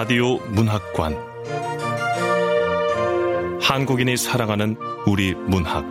라디오 0.00 0.38
문학관 0.50 1.16
한국인이 3.60 4.16
사랑하는 4.16 4.76
우리 5.08 5.34
문학 5.34 5.84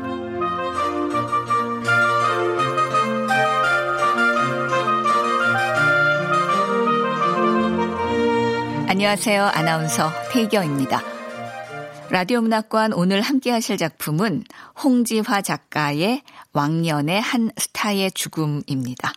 안녕하세요. 8.88 9.44
아나운서 9.44 10.10
태경입니다. 10.32 11.02
라디오 12.10 12.40
문학관 12.40 12.94
오늘 12.94 13.20
함께 13.20 13.52
하실 13.52 13.76
작품은 13.76 14.46
홍지화 14.82 15.42
작가의 15.42 16.22
왕년의 16.54 17.20
한 17.20 17.52
스타의 17.58 18.14
죽음입니다. 18.14 19.12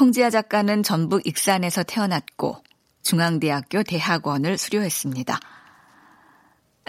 홍지화 0.00 0.30
작가는 0.30 0.82
전북 0.82 1.26
익산에서 1.26 1.82
태어났고 1.82 2.62
중앙대학교 3.02 3.82
대학원을 3.82 4.58
수료했습니다. 4.58 5.38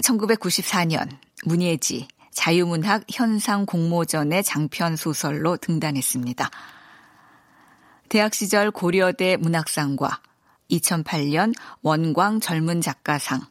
1994년 0.01 1.09
문예지 1.45 2.07
자유문학 2.31 3.03
현상 3.11 3.65
공모전의 3.65 4.43
장편 4.43 4.95
소설로 4.95 5.57
등단했습니다. 5.57 6.49
대학 8.09 8.33
시절 8.33 8.71
고려대 8.71 9.37
문학상과 9.37 10.21
2008년 10.69 11.53
원광 11.81 12.39
젊은 12.39 12.81
작가상, 12.81 13.41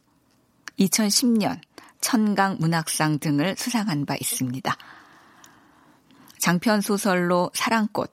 2010년 0.79 1.59
천강 2.01 2.57
문학상 2.59 3.19
등을 3.19 3.55
수상한 3.57 4.05
바 4.05 4.15
있습니다. 4.15 4.75
장편 6.39 6.81
소설로 6.81 7.51
사랑꽃, 7.53 8.11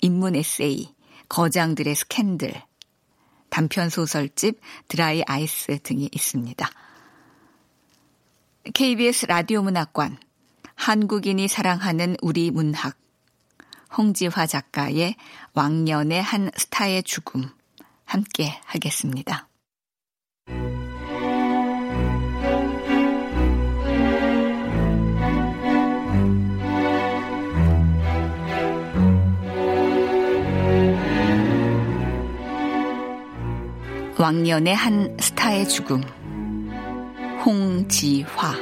인문 0.00 0.34
에세이, 0.34 0.92
거장들의 1.28 1.94
스캔들, 1.94 2.60
단편 3.48 3.88
소설집 3.88 4.60
드라이 4.88 5.22
아이스 5.26 5.78
등이 5.82 6.08
있습니다. 6.12 6.68
KBS 8.72 9.26
라디오 9.26 9.62
문학관, 9.62 10.18
한국인이 10.74 11.48
사랑하는 11.48 12.16
우리 12.22 12.50
문학, 12.50 12.96
홍지화 13.96 14.46
작가의 14.46 15.16
왕년의 15.52 16.22
한 16.22 16.50
스타의 16.56 17.02
죽음, 17.02 17.48
함께 18.04 18.60
하겠습니다. 18.64 19.48
왕년의 34.24 34.74
한 34.74 35.14
스타의 35.20 35.68
죽음. 35.68 36.02
홍지화. 37.44 38.54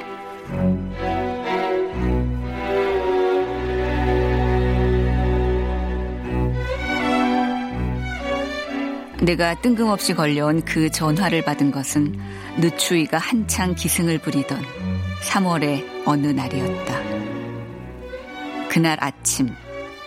내가 9.20 9.54
뜬금없이 9.60 10.14
걸려온 10.14 10.62
그 10.64 10.90
전화를 10.90 11.44
받은 11.44 11.70
것은 11.70 12.18
늦추위가 12.58 13.18
한창 13.18 13.76
기승을 13.76 14.18
부리던 14.18 14.60
3월의 15.22 15.84
어느 16.06 16.26
날이었다. 16.26 17.02
그날 18.68 18.96
아침 18.98 19.48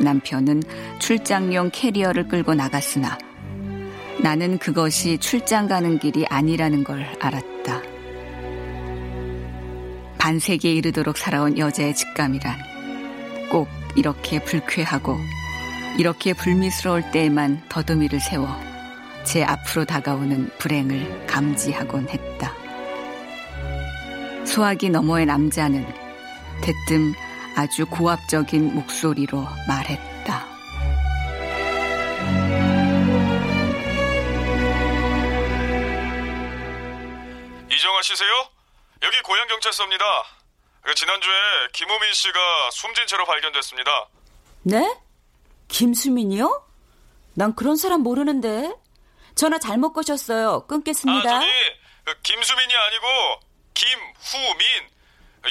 남편은 0.01 0.63
출장용 0.99 1.69
캐리어를 1.71 2.27
끌고 2.27 2.55
나갔으나 2.55 3.17
나는 4.21 4.57
그것이 4.57 5.17
출장 5.17 5.67
가는 5.67 5.99
길이 5.99 6.25
아니라는 6.27 6.83
걸 6.83 7.05
알았다. 7.19 7.81
반세기에 10.17 10.73
이르도록 10.73 11.17
살아온 11.17 11.57
여자의 11.57 11.93
직감이란 11.93 12.55
꼭 13.51 13.67
이렇게 13.95 14.43
불쾌하고 14.43 15.17
이렇게 15.97 16.33
불미스러울 16.33 17.11
때에만 17.11 17.63
더듬이를 17.69 18.19
세워 18.19 18.47
제 19.23 19.43
앞으로 19.43 19.85
다가오는 19.85 20.49
불행을 20.57 21.27
감지하곤 21.27 22.09
했다. 22.09 22.53
소화기 24.45 24.89
너머의 24.89 25.25
남자는 25.25 25.85
대뜸 26.61 27.13
아주 27.55 27.85
고압적인 27.85 28.75
목소리로 28.75 29.45
말했다. 29.67 30.14
씨세요? 38.03 38.49
여기 39.03 39.21
고양경찰서입니다. 39.21 40.05
지난주에 40.95 41.33
김우민 41.73 42.13
씨가 42.13 42.71
숨진 42.71 43.07
채로 43.07 43.25
발견됐습니다. 43.25 44.07
네? 44.63 44.97
김수민이요? 45.67 46.65
난 47.33 47.55
그런 47.55 47.75
사람 47.75 48.01
모르는데. 48.01 48.73
전화 49.35 49.59
잘못 49.59 49.93
거셨어요. 49.93 50.65
끊겠습니다. 50.67 51.29
아, 51.29 51.39
저기 51.39 51.51
그 52.05 52.21
김수민이 52.21 52.73
아니고 52.75 53.07
김후민. 53.73 54.89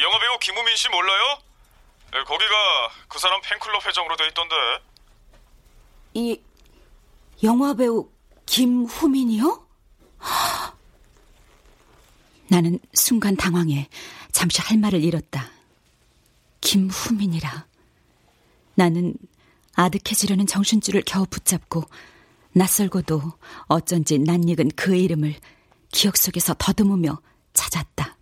영화배우 0.01 0.39
김우민 0.39 0.75
씨 0.77 0.89
몰라요? 0.89 1.39
거기가 2.27 2.55
그 3.09 3.19
사람 3.19 3.41
팬클럽 3.43 3.85
회장으로 3.85 4.17
돼 4.17 4.27
있던데. 4.29 4.55
이 6.15 6.41
영화배우 7.43 8.09
김후민이요? 8.47 9.69
나는 12.49 12.79
순간 12.93 13.37
당황해 13.37 13.89
잠시 14.33 14.61
할 14.61 14.79
말을 14.79 15.03
잃었다. 15.03 15.51
김후민이라. 16.61 17.67
나는 18.75 19.15
아득해지려는 19.75 20.47
정신줄을 20.47 21.03
겨우 21.07 21.27
붙잡고 21.27 21.85
낯설고도 22.53 23.21
어쩐지 23.67 24.19
낯익은 24.19 24.71
그의 24.77 25.05
이름을 25.05 25.35
기억 25.91 26.17
속에서 26.17 26.55
더듬으며 26.59 27.21
찾았다. 27.53 28.17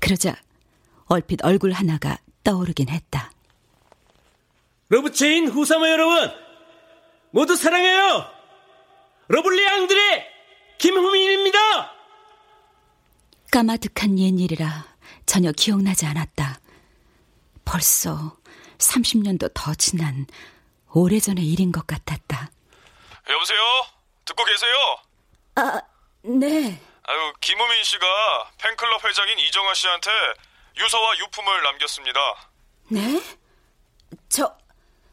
그러자 0.00 0.36
얼핏 1.06 1.44
얼굴 1.44 1.72
하나가 1.72 2.18
떠오르긴 2.42 2.88
했다. 2.88 3.32
Love 4.88 5.15
Chain 5.15 5.48
후사모 5.48 5.88
여러분 5.88 6.30
모두 7.30 7.56
사랑해요. 7.56 8.26
Lovely 9.28 9.66
앙드레 9.66 10.26
김후민입니다. 10.78 11.93
까마득한 13.54 14.18
옛일이라 14.18 14.84
전혀 15.26 15.52
기억나지 15.52 16.06
않았다. 16.06 16.58
벌써 17.64 18.36
30년도 18.78 19.52
더 19.54 19.72
지난 19.74 20.26
오래전의 20.92 21.46
일인 21.46 21.70
것 21.70 21.86
같았다. 21.86 22.50
여보세요? 23.30 23.60
듣고 24.24 24.44
계세요? 24.44 24.72
아, 25.54 25.80
네. 26.22 26.82
아유, 27.04 27.32
김우민 27.40 27.84
씨가 27.84 28.06
팬클럽 28.58 29.04
회장인 29.04 29.38
이정아 29.38 29.72
씨한테 29.74 30.10
유서와 30.76 31.16
유품을 31.18 31.62
남겼습니다. 31.62 32.50
네? 32.88 33.22
저, 34.28 34.52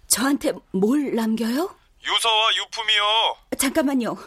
저한테 0.07 0.54
뭘 0.71 1.13
남겨요? 1.13 1.77
유서와 2.04 2.56
유품이요. 2.56 3.38
잠깐만요. 3.60 4.18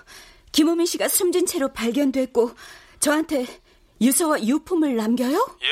김우민 0.53 0.87
씨가 0.87 1.09
숨진 1.09 1.47
채로 1.47 1.73
발견됐고, 1.73 2.55
저한테 3.01 3.64
유서와 4.01 4.43
유품을 4.43 4.97
남겨요? 4.97 5.57
예. 5.63 5.69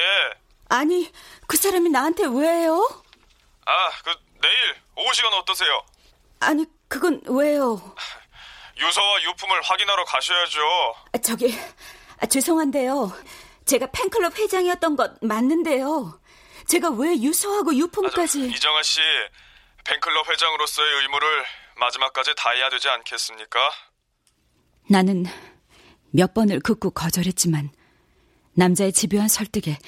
아니, 0.69 1.11
그 1.47 1.57
사람이 1.57 1.91
나한테 1.91 2.25
왜요? 2.27 2.89
아, 3.67 3.91
그, 4.05 4.11
내일 4.41 4.57
오후 4.97 5.13
시간 5.13 5.33
어떠세요? 5.35 5.83
아니, 6.41 6.65
그건 6.89 7.21
왜요? 7.27 7.95
유서와 8.79 9.23
유품을 9.23 9.61
확인하러 9.63 10.05
가셔야죠. 10.05 10.61
아, 11.13 11.19
저기, 11.19 11.55
아, 12.21 12.27
죄송한데요. 12.27 13.13
제가 13.65 13.87
팬클럽 13.93 14.37
회장이었던 14.39 14.97
것 14.97 15.13
맞는데요. 15.23 16.21
제가 16.67 16.91
왜 16.91 17.15
유서하고 17.21 17.75
유품까지. 17.75 18.43
아, 18.43 18.47
이정아 18.47 18.83
씨, 18.83 19.01
팬클럽 19.85 20.29
회장으로서의 20.31 21.03
의무를 21.03 21.45
마지막까지 21.77 22.35
다해야 22.37 22.71
되지 22.71 22.89
않겠습니까? 22.89 23.71
나는 24.89 25.27
몇 26.11 26.35
번을 26.35 26.61
극구 26.61 26.91
거절했지만 26.93 27.71
남자의 28.55 28.93
집요한 28.93 29.29
설득에 29.29 29.79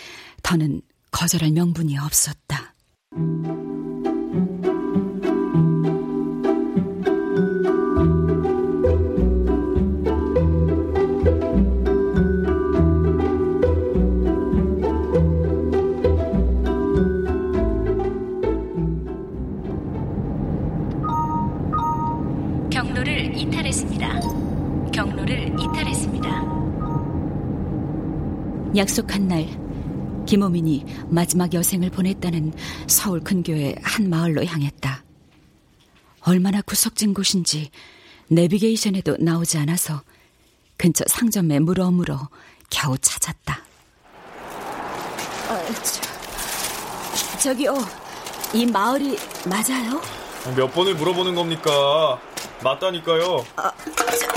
더는 0.43 0.83
거절할 1.11 1.53
명분이 1.53 1.99
없었다. 1.99 2.75
약속한 28.77 29.29
날 29.29 29.47
김호민이 30.27 30.85
마지막 31.09 31.53
여생을 31.53 31.91
보냈다는 31.91 32.53
서울 32.89 33.21
근교의 33.21 33.77
한 33.83 34.09
마을로 34.11 34.45
향했다. 34.45 35.05
얼마나 36.23 36.61
구석진 36.63 37.15
곳인지 37.15 37.71
내비게이션에도 38.29 39.17
나오지 39.21 39.59
않아서 39.59 40.03
근처 40.77 41.05
상점에 41.07 41.61
물어물어 41.61 42.29
겨우 42.71 42.97
찾았다. 42.99 43.61
어, 45.51 45.65
저, 45.85 47.39
저기요, 47.39 47.77
이 48.55 48.67
마을이 48.67 49.19
맞아요? 49.47 50.01
몇 50.57 50.73
번을 50.75 50.95
물어보는 50.95 51.35
겁니까? 51.35 52.19
맞다니까요. 52.63 53.45
아, 53.57 53.71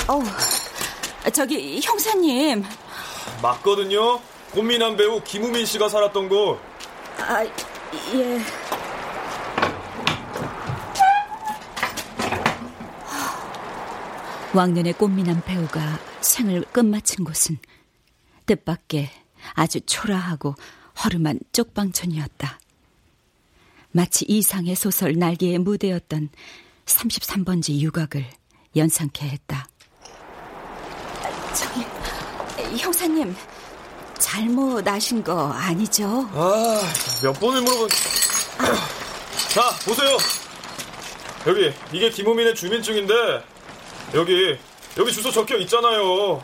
저, 0.05 0.13
어, 0.13 0.23
저기 1.31 1.79
형사님. 1.81 2.63
맞거든요. 3.41 4.19
꽃미남 4.51 4.97
배우 4.97 5.21
김우민 5.23 5.65
씨가 5.65 5.89
살았던 5.89 6.29
곳. 6.29 6.59
아, 7.19 7.43
예. 7.43 8.39
왕년의 14.53 14.93
꽃미남 14.93 15.41
배우가 15.45 15.99
생을 16.21 16.63
끝마친 16.71 17.23
곳은 17.23 17.57
뜻밖의 18.45 19.09
아주 19.53 19.81
초라하고 19.81 20.55
허름한 21.03 21.39
쪽방촌이었다. 21.51 22.59
마치 23.91 24.25
이상의 24.27 24.75
소설 24.75 25.13
날개의 25.13 25.59
무대였던 25.59 26.29
33번지 26.85 27.79
유곽을 27.79 28.25
연상케 28.75 29.27
했다. 29.27 29.67
저기, 31.53 31.85
형사님, 32.75 33.35
잘못 34.17 34.85
아신 34.87 35.23
거 35.23 35.51
아니죠? 35.51 36.27
아, 36.33 36.81
몇 37.23 37.33
번을 37.39 37.61
물어본. 37.61 37.89
자, 39.49 39.69
보세요. 39.85 40.17
여기, 41.45 41.73
이게 41.91 42.09
김우민의 42.09 42.55
주민증인데, 42.55 43.13
여기, 44.15 44.57
여기 44.97 45.11
주소 45.13 45.31
적혀 45.31 45.55
있잖아요. 45.57 46.43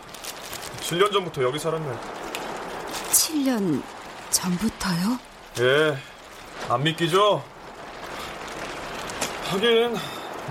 7년 0.82 1.12
전부터 1.12 1.44
여기 1.44 1.60
살았네. 1.60 1.98
7년 3.12 3.82
전부터요? 4.30 5.20
예, 5.60 5.98
안 6.70 6.84
믿기죠? 6.84 7.44
하긴, 9.50 9.96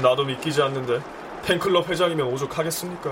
나도 0.00 0.24
믿기지 0.24 0.60
않는데, 0.62 1.00
팬클럽 1.44 1.88
회장이면 1.88 2.26
오죽하겠습니까? 2.28 3.10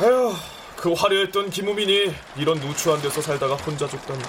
아휴, 0.00 0.34
그 0.82 0.92
화려했던 0.94 1.50
김우민이 1.50 2.12
이런 2.34 2.58
누추한 2.58 3.00
데서 3.00 3.22
살다가 3.22 3.54
혼자 3.54 3.86
죽다니. 3.86 4.20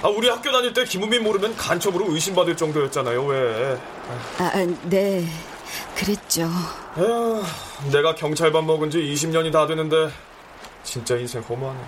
아, 0.00 0.08
우리 0.08 0.26
학교 0.26 0.50
다닐 0.50 0.72
때 0.72 0.84
김우민 0.86 1.22
모르면 1.22 1.54
간첩으로 1.54 2.14
의심받을 2.14 2.56
정도였잖아요, 2.56 3.26
왜. 3.26 3.78
아, 4.38 4.52
네. 4.84 5.28
그랬죠. 5.94 6.48
에휴, 6.96 7.42
내가 7.92 8.14
경찰밥 8.14 8.64
먹은 8.64 8.90
지 8.90 8.96
20년이 8.96 9.52
다 9.52 9.66
되는데, 9.66 10.08
진짜 10.82 11.14
인생 11.16 11.42
허무하네. 11.42 11.78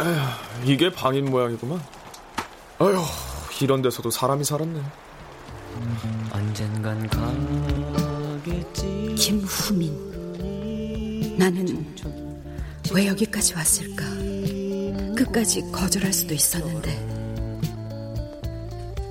에휴, 0.00 0.18
이게 0.64 0.90
방인 0.90 1.30
모양이구만. 1.30 1.80
아휴, 2.80 3.04
이런 3.60 3.82
데서도 3.82 4.10
사람이 4.10 4.44
살았네. 4.44 4.80
언젠간 6.32 7.08
가겠지. 7.08 9.14
김후민. 9.16 11.36
나는 11.38 11.94
왜 12.92 13.06
여기까지 13.08 13.54
왔을까? 13.54 14.04
끝까지 15.14 15.62
거절할 15.72 16.12
수도 16.12 16.34
있었는데. 16.34 17.16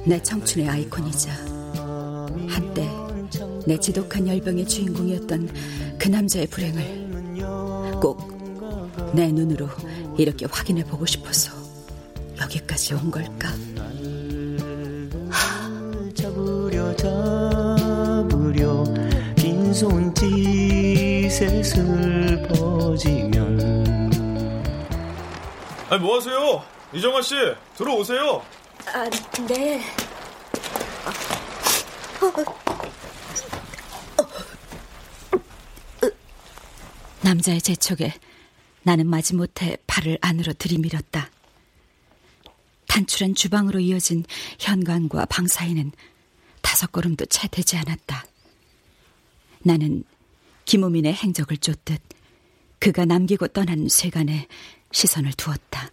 내 0.07 0.21
청춘의 0.21 0.69
아이콘이자 0.69 1.31
한때 2.47 2.87
내 3.65 3.75
지독한 3.79 4.27
열병의 4.27 4.67
주인공이었던 4.67 5.49
그 5.97 6.07
남자의 6.07 6.45
불행을 6.47 7.99
꼭 7.99 8.35
내 9.15 9.31
눈으로 9.31 9.69
이렇게 10.17 10.45
확인해 10.45 10.83
보고 10.83 11.05
싶어서 11.05 11.53
여기까지 12.41 12.95
온 12.95 13.09
걸까? 13.09 13.53
손짓에 21.35 21.61
슬퍼지면 21.63 23.35
아니, 25.89 26.01
뭐 26.01 26.15
하세요? 26.15 26.63
이정아 26.93 27.21
씨, 27.21 27.35
들어오세요. 27.75 28.41
아, 28.87 29.09
네. 29.45 29.81
남자의 37.21 37.61
재촉에 37.61 38.13
나는 38.83 39.07
마지못해 39.07 39.75
발을 39.87 40.17
안으로 40.21 40.53
들이밀었다. 40.53 41.29
단출한 42.87 43.35
주방으로 43.35 43.81
이어진 43.81 44.23
현관과 44.59 45.25
방 45.25 45.47
사이는 45.47 45.91
다섯 46.61 46.93
걸음도 46.93 47.25
채 47.25 47.49
되지 47.49 47.75
않았다. 47.75 48.25
나는 49.59 50.05
김우민의 50.65 51.13
행적을 51.13 51.57
쫓듯 51.57 52.01
그가 52.79 53.05
남기고 53.05 53.49
떠난 53.49 53.87
쇠간에 53.87 54.47
시선을 54.91 55.33
두었다. 55.33 55.91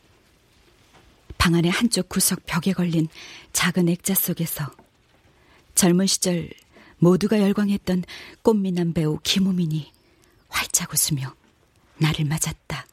방 1.38 1.54
안의 1.54 1.70
한쪽 1.70 2.08
구석 2.08 2.44
벽에 2.46 2.72
걸린 2.72 3.08
작은 3.52 3.88
액자 3.88 4.14
속에서 4.14 4.70
젊은 5.74 6.06
시절 6.06 6.50
모두가 6.98 7.40
열광했던 7.40 8.04
꽃미남 8.42 8.92
배우 8.92 9.18
김우민이 9.22 9.90
활짝 10.48 10.92
웃으며 10.92 11.34
나를 11.98 12.24
맞았다. 12.26 12.86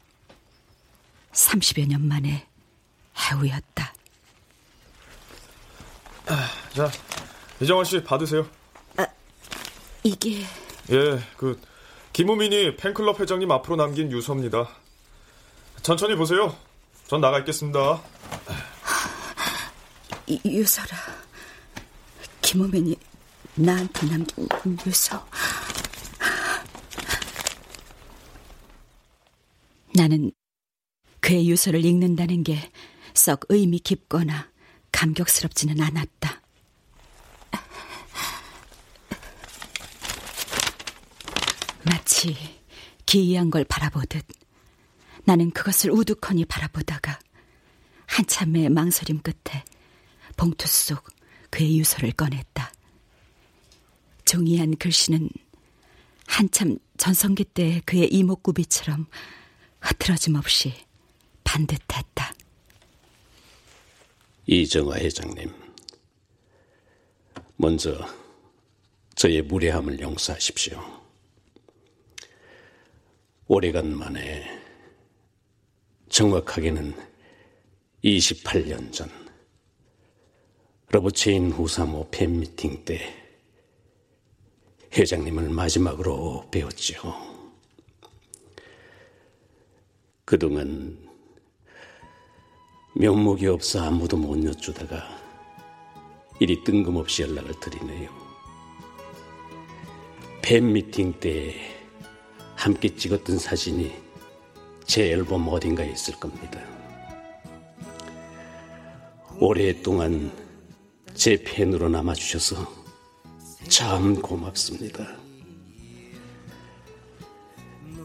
30여 1.31 1.87
년 1.87 2.07
만에 2.07 2.47
해우였다. 3.17 3.93
자, 6.73 6.91
이정아 7.61 7.83
씨 7.83 8.03
받으세요. 8.03 8.47
이게 10.03 10.45
예, 10.91 11.21
그 11.37 11.59
김우민이 12.19 12.75
팬클럽 12.75 13.17
회장님 13.21 13.49
앞으로 13.49 13.77
남긴 13.77 14.11
유서입니다. 14.11 14.67
천천히 15.81 16.17
보세요. 16.17 16.53
전 17.07 17.21
나가 17.21 17.39
있겠습니다. 17.39 18.01
이, 20.27 20.37
유서라. 20.43 20.97
김우민이 22.41 22.97
나한테 23.55 24.07
남긴 24.07 24.49
유서. 24.85 25.25
나는 29.95 30.33
그의 31.21 31.49
유서를 31.49 31.85
읽는다는 31.85 32.43
게 32.43 32.69
썩 33.13 33.45
의미 33.47 33.79
깊거나 33.79 34.49
감격스럽지는 34.91 35.79
않았다. 35.81 36.38
마치 42.19 42.35
기이한 43.05 43.49
걸 43.49 43.63
바라보듯 43.63 44.25
나는 45.23 45.51
그것을 45.51 45.89
우두커니 45.91 46.43
바라보다가 46.45 47.17
한참의 48.07 48.67
망설임 48.67 49.21
끝에 49.21 49.63
봉투 50.35 50.67
속 50.67 51.07
그의 51.49 51.79
유서를 51.79 52.11
꺼냈다. 52.11 52.73
종이한 54.25 54.75
글씨는 54.75 55.29
한참 56.27 56.77
전성기 56.97 57.45
때 57.45 57.81
그의 57.85 58.09
이목구비처럼 58.09 59.05
흐트러짐 59.79 60.35
없이 60.35 60.73
반듯했다. 61.45 62.33
이정화 64.45 64.97
회장님, 64.97 65.53
먼저 67.55 67.97
저의 69.15 69.41
무례함을 69.41 70.01
용서하십시오. 70.01 70.98
오래간 73.51 73.97
만에 73.97 74.43
정확하게는 76.07 76.93
28년 78.03 78.93
전 78.93 79.09
Love 80.89 81.17
Chain 81.17 81.51
후사모 81.53 82.09
fan 82.11 82.33
meeting 82.33 82.85
때 82.85 83.11
회장님을 84.95 85.49
마지막으로 85.49 86.45
뵈었지요. 86.51 86.99
그동안 90.25 90.95
면목이 92.93 93.47
없어 93.47 93.81
아무도 93.81 94.15
못 94.15 94.45
여쭈다가 94.45 95.09
이리 96.39 96.63
뜬금없이 96.63 97.23
연락을 97.23 97.59
드리네요. 97.59 98.11
팬미팅 100.43 101.19
때 101.19 101.78
함께 102.59 102.93
찍었던 102.93 103.39
사진이 103.39 103.89
제 104.85 105.11
앨범 105.11 105.47
어딘가에 105.47 105.89
있을 105.91 106.13
겁니다. 106.15 106.59
오랫동안 109.39 110.29
제 111.13 111.41
팬으로 111.41 111.87
남아주셔서 111.87 112.69
참 113.69 114.21
고맙습니다. 114.21 115.07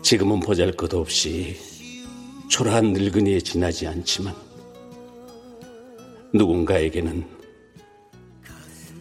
지금은 0.03 0.39
보잘 0.39 0.71
것 0.71 0.95
없이 0.95 1.57
초라한 2.49 2.93
늙은이에 2.93 3.41
지나지 3.41 3.89
않지만 3.89 4.37
누군가에게는 6.33 7.27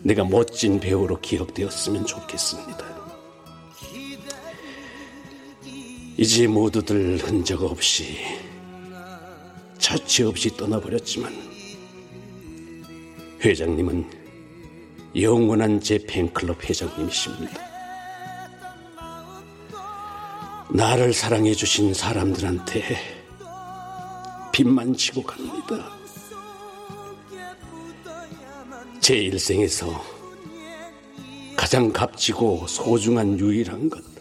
내가 0.02 0.24
멋진 0.24 0.80
배우로 0.80 1.22
기억되었으면 1.22 2.08
좋겠습니다. 2.08 2.93
이제 6.16 6.46
모두들 6.46 7.18
흔적 7.18 7.64
없이 7.64 8.18
자취 9.80 10.24
없이 10.24 10.56
떠나버렸지만 10.56 11.34
회장님은 13.44 14.06
영원한 15.16 15.82
제 15.82 15.98
팬클럽 15.98 16.70
회장님이십니다. 16.70 17.74
나를 20.72 21.14
사랑해 21.14 21.54
주신 21.54 21.94
사람들한테 21.94 22.96
빚만 24.52 24.96
지고 24.96 25.24
갑니다. 25.24 25.92
제 29.02 29.16
일생에서 29.16 30.04
가장 31.58 31.92
값지고 31.92 32.66
소중한 32.68 33.38
유일한 33.40 33.90
것. 33.90 34.13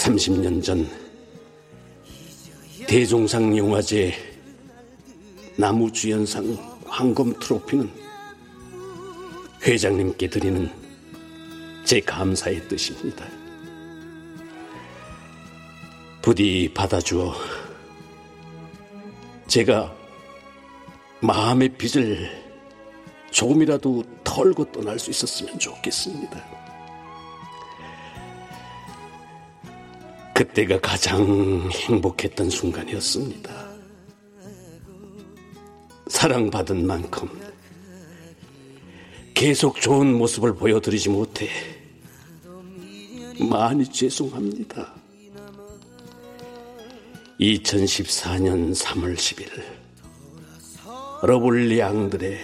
30년 0.00 0.62
전 0.62 0.88
대종상 2.86 3.56
영화제 3.56 4.14
나무주연상 5.56 6.56
황금 6.86 7.34
트로피는 7.38 7.90
회장님께 9.62 10.30
드리는 10.30 10.70
제 11.84 12.00
감사의 12.00 12.66
뜻입니다. 12.66 13.26
부디 16.22 16.70
받아주어 16.74 17.34
제가 19.48 19.94
마음의 21.20 21.76
빚을 21.76 22.30
조금이라도 23.30 24.02
털고 24.24 24.72
떠날 24.72 24.98
수 24.98 25.10
있었으면 25.10 25.58
좋겠습니다. 25.58 26.59
그때가 30.40 30.80
가장 30.80 31.68
행복했던 31.70 32.48
순간이었습니다. 32.48 33.68
사랑받은 36.06 36.86
만큼 36.86 37.28
계속 39.34 39.78
좋은 39.82 40.16
모습을 40.16 40.54
보여드리지 40.54 41.10
못해 41.10 41.50
많이 43.50 43.84
죄송합니다. 43.84 44.94
2014년 47.38 48.74
3월 48.74 49.14
10일 49.16 49.62
Lovely 51.22 51.82
앙드레 51.82 52.40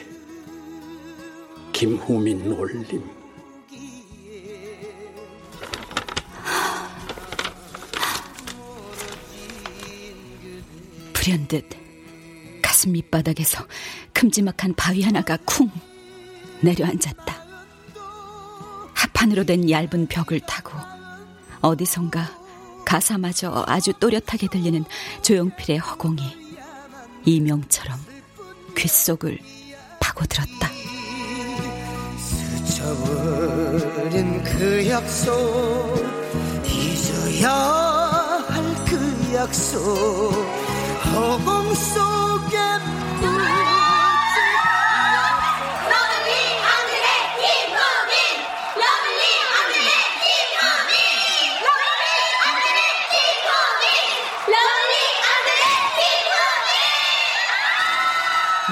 김후민 1.73 2.53
올림 2.53 3.16
불현듯 11.27 11.69
가슴 12.63 12.93
밑바닥에서 12.93 13.67
큼지막한 14.13 14.75
바위 14.77 15.03
하나가 15.03 15.37
쿵 15.45 15.69
내려앉았다. 16.61 17.45
합판으로 18.95 19.43
된 19.43 19.69
얇은 19.69 20.07
벽을 20.07 20.39
타고 20.41 20.71
어디선가 21.63 22.31
가사마저 22.85 23.65
아주 23.67 23.93
또렷하게 23.95 24.47
들리는 24.47 24.85
조용필의 25.23 25.79
허공이 25.79 26.23
이명처럼 27.25 27.99
귓속을 28.77 29.41
파고들었다. 29.99 30.71
스쳐버린 32.65 34.45
그 34.45 34.89
약속 34.89 35.35
잊어야 36.65 37.51
할 38.49 38.77
그 38.87 39.35
약속 39.35 40.66
허공 41.17 41.73
속에 41.73 42.57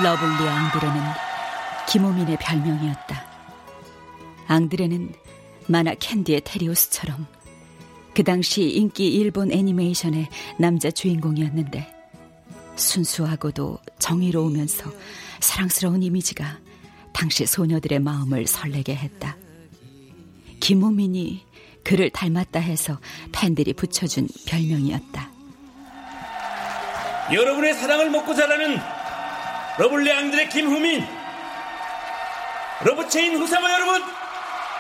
러블리 0.02 0.46
앙드레는 0.46 1.00
김호민의 1.88 2.36
별명이었다. 2.38 3.24
앙드레는 4.48 5.14
만화 5.66 5.94
캔디의 5.94 6.42
테리우스처럼 6.44 7.26
그 8.12 8.22
당시 8.22 8.68
인기 8.68 9.14
일본 9.14 9.50
애니메이션의 9.50 10.28
남자 10.58 10.90
주인공이었는데 10.90 12.03
순수하고도 12.76 13.78
정의로우면서 13.98 14.90
사랑스러운 15.40 16.02
이미지가 16.02 16.58
당시 17.12 17.46
소녀들의 17.46 17.98
마음을 18.00 18.46
설레게 18.46 18.94
했다. 18.94 19.36
김호민이 20.60 21.44
그를 21.84 22.10
닮았다 22.10 22.60
해서 22.60 22.98
팬들이 23.32 23.72
붙여준 23.72 24.26
별명이었다. 24.46 25.30
여러분의 27.32 27.74
사랑을 27.74 28.10
먹고 28.10 28.34
자라는 28.34 28.78
Lovely 29.78 30.12
앙드레 30.12 30.48
김후민 30.48 31.04
Love 32.84 33.08
Chain 33.08 33.36
후사모 33.36 33.68
여러분 33.68 34.02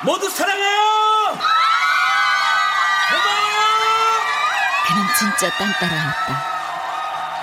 모두 0.04 0.28
사랑해요 0.28 0.78
그는 4.86 5.02
진짜 5.18 5.50
딴따라였다 5.56 6.53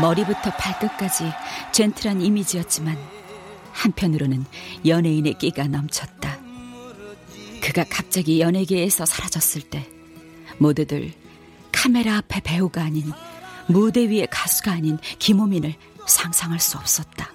머리부터 0.01 0.51
발끝까지 0.51 1.31
젠틀한 1.71 2.21
이미지였지만 2.21 2.97
한편으로는 3.71 4.45
연예인의 4.85 5.35
끼가 5.35 5.67
넘쳤다 5.67 6.39
그가 7.61 7.85
갑자기 7.89 8.41
연예계에서 8.41 9.05
사라졌을 9.05 9.61
때 9.61 9.87
모두들 10.57 11.13
카메라 11.71 12.17
앞에 12.17 12.41
배우가 12.41 12.83
아닌 12.83 13.11
무대 13.67 14.09
위의 14.09 14.27
가수가 14.29 14.71
아닌 14.71 14.97
김호민을 15.19 15.75
상상할 16.05 16.59
수 16.59 16.77
없었다. 16.77 17.31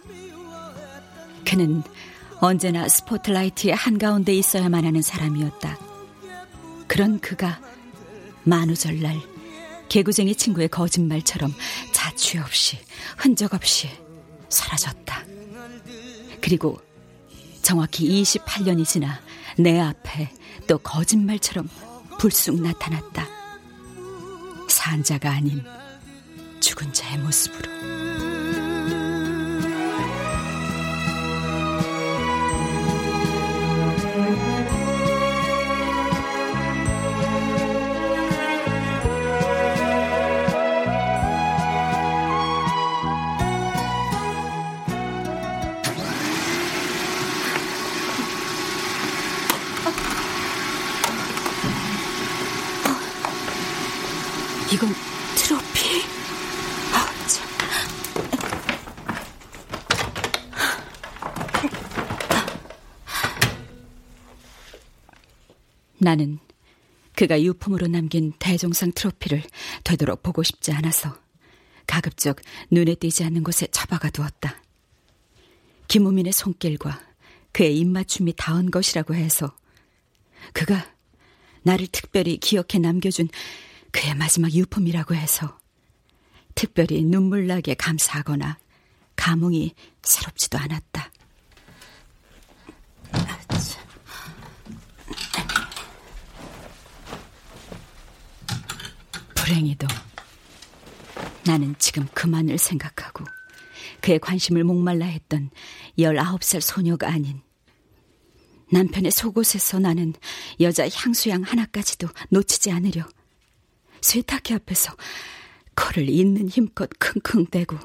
그는 1.49 1.83
언제나 2.41 2.89
스포트라이트의 2.89 3.75
한가운데 3.75 4.35
있어야만 4.35 4.85
하는 4.85 5.01
사람이었다. 5.01 5.79
그런 6.87 7.19
그가 7.21 7.59
만우절날 8.45 9.21
개구쟁이 9.89 10.35
친구의 10.35 10.69
거짓말처럼 10.69 11.55
자취 11.93 12.39
없이 12.39 12.79
흔적 13.17 13.55
없이 13.55 13.89
사라졌다. 14.49 15.25
그리고 16.41 16.81
정확히 17.63 18.23
28년이 18.23 18.87
지나 18.87 19.21
내 19.59 19.81
앞에 19.81 20.31
또 20.67 20.79
거짓말처럼 20.79 21.69
불쑥 22.19 22.61
나타났다. 22.61 23.27
산자가 24.69 25.31
아닌 25.31 25.63
죽은 26.61 26.93
자의 26.93 27.19
모습으로. 27.19 28.06
나는 65.99 66.39
그가 67.15 67.43
유품으로 67.43 67.87
남긴 67.87 68.33
대종상 68.39 68.93
트로피를 68.95 69.43
되도록 69.85 70.23
보고 70.23 70.43
싶지 70.43 70.73
않아서 70.73 71.17
가급적 71.87 72.41
눈에 72.71 72.95
띄지 72.95 73.25
않는 73.25 73.43
곳에 73.43 73.67
처박아 73.69 74.11
두었다. 74.11 74.63
김우민의 75.89 76.33
손길과 76.33 77.01
그의 77.53 77.79
입맞춤이 77.79 78.35
닿은 78.37 78.71
것이라고 78.71 79.15
해서 79.15 79.57
그가 80.53 80.95
나를 81.63 81.87
특별히 81.87 82.37
기억해 82.37 82.79
남겨준 82.81 83.29
그의 83.93 84.15
마지막 84.15 84.53
유품이라고 84.53 85.15
해서 85.15 85.59
특별히 86.55 87.03
눈물나게 87.05 87.75
감사하거나 87.75 88.59
감흥이 89.17 89.75
새롭지도 90.03 90.59
않았다. 90.59 91.11
불행히도 99.47 99.87
나는 101.47 101.77
지금 101.79 102.09
그만을 102.13 102.59
생각하고 102.59 103.25
그의 104.01 104.19
관심을 104.19 104.65
목말라 104.65 105.07
했던 105.07 105.51
19살 105.97 106.61
소녀가 106.61 107.09
아닌 107.09 107.41
남편의 108.73 109.13
속옷에서 109.13 109.79
나는 109.79 110.15
여자 110.59 110.89
향수향 110.89 111.43
하나까지도 111.43 112.09
놓치지 112.31 112.73
않으려 112.73 113.07
세탁기 114.01 114.53
앞에서 114.53 114.97
코를 115.77 116.09
있는 116.09 116.49
힘껏 116.49 116.91
킁킁대고 116.99 117.79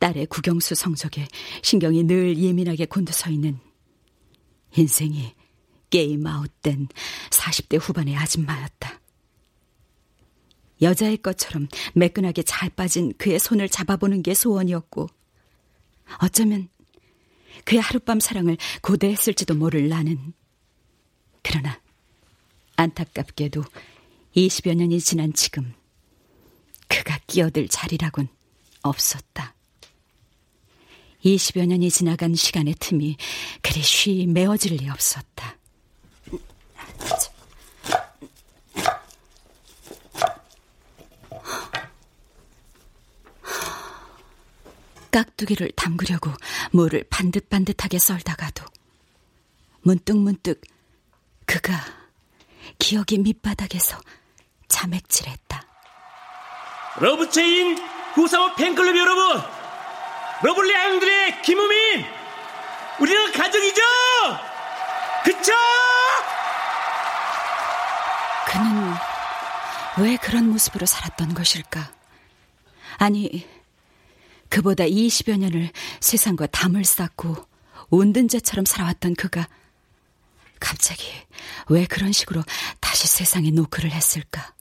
딸의 0.00 0.26
국영수 0.26 0.74
성적에 0.74 1.28
신경이 1.62 2.02
늘 2.02 2.36
예민하게 2.36 2.86
곤두서 2.86 3.30
있는 3.30 3.60
인생이 4.74 5.36
게임 5.88 6.26
아웃된 6.26 6.88
40대 7.30 7.78
후반의 7.80 8.16
아줌마였다. 8.16 9.05
여자의 10.82 11.16
것처럼 11.18 11.68
매끈하게 11.94 12.42
잘 12.42 12.68
빠진 12.70 13.12
그의 13.16 13.38
손을 13.38 13.68
잡아보는 13.68 14.22
게 14.22 14.34
소원이었고 14.34 15.08
어쩌면 16.18 16.68
그의 17.64 17.80
하룻밤 17.80 18.20
사랑을 18.20 18.56
고대했을지도 18.82 19.54
모를 19.54 19.88
나는 19.88 20.32
그러나 21.42 21.80
안타깝게도 22.76 23.64
20여 24.36 24.74
년이 24.74 25.00
지난 25.00 25.32
지금 25.32 25.72
그가 26.88 27.18
끼어들 27.26 27.68
자리라곤 27.68 28.28
없었다. 28.82 29.54
20여 31.24 31.66
년이 31.66 31.90
지나간 31.90 32.34
시간의 32.34 32.74
틈이 32.78 33.16
그리 33.62 33.82
쉬 33.82 34.26
메어질 34.26 34.76
리 34.76 34.88
없었다. 34.88 35.58
깍두기를 45.16 45.72
담그려고 45.76 46.30
물을 46.72 47.02
반듯반듯하게 47.08 47.98
썰다가도 47.98 48.66
문득문득 49.80 50.60
그가 51.46 51.72
기억이 52.78 53.16
밑바닥에서 53.18 53.98
자맥질했다. 54.68 55.62
러브체인 56.98 57.78
구사모 58.12 58.56
팬클럽 58.56 58.94
여러분, 58.94 59.42
러블리 60.42 60.76
아영들의 60.76 61.40
김우민, 61.42 62.04
우리는 63.00 63.32
가족이죠. 63.32 63.82
그쵸? 65.24 65.52
그는 68.48 68.94
왜 69.98 70.16
그런 70.16 70.50
모습으로 70.50 70.84
살았던 70.84 71.32
것일까? 71.32 71.90
아니, 72.98 73.55
그보다 74.56 74.84
20여 74.84 75.38
년을 75.38 75.70
세상과 76.00 76.46
담을 76.46 76.82
쌓고 76.82 77.36
온든제처럼 77.90 78.64
살아왔던 78.64 79.14
그가 79.14 79.46
갑자기 80.58 81.12
왜 81.68 81.84
그런 81.84 82.10
식으로 82.10 82.42
다시 82.80 83.06
세상에 83.06 83.50
노크를 83.50 83.90
했을까? 83.90 84.54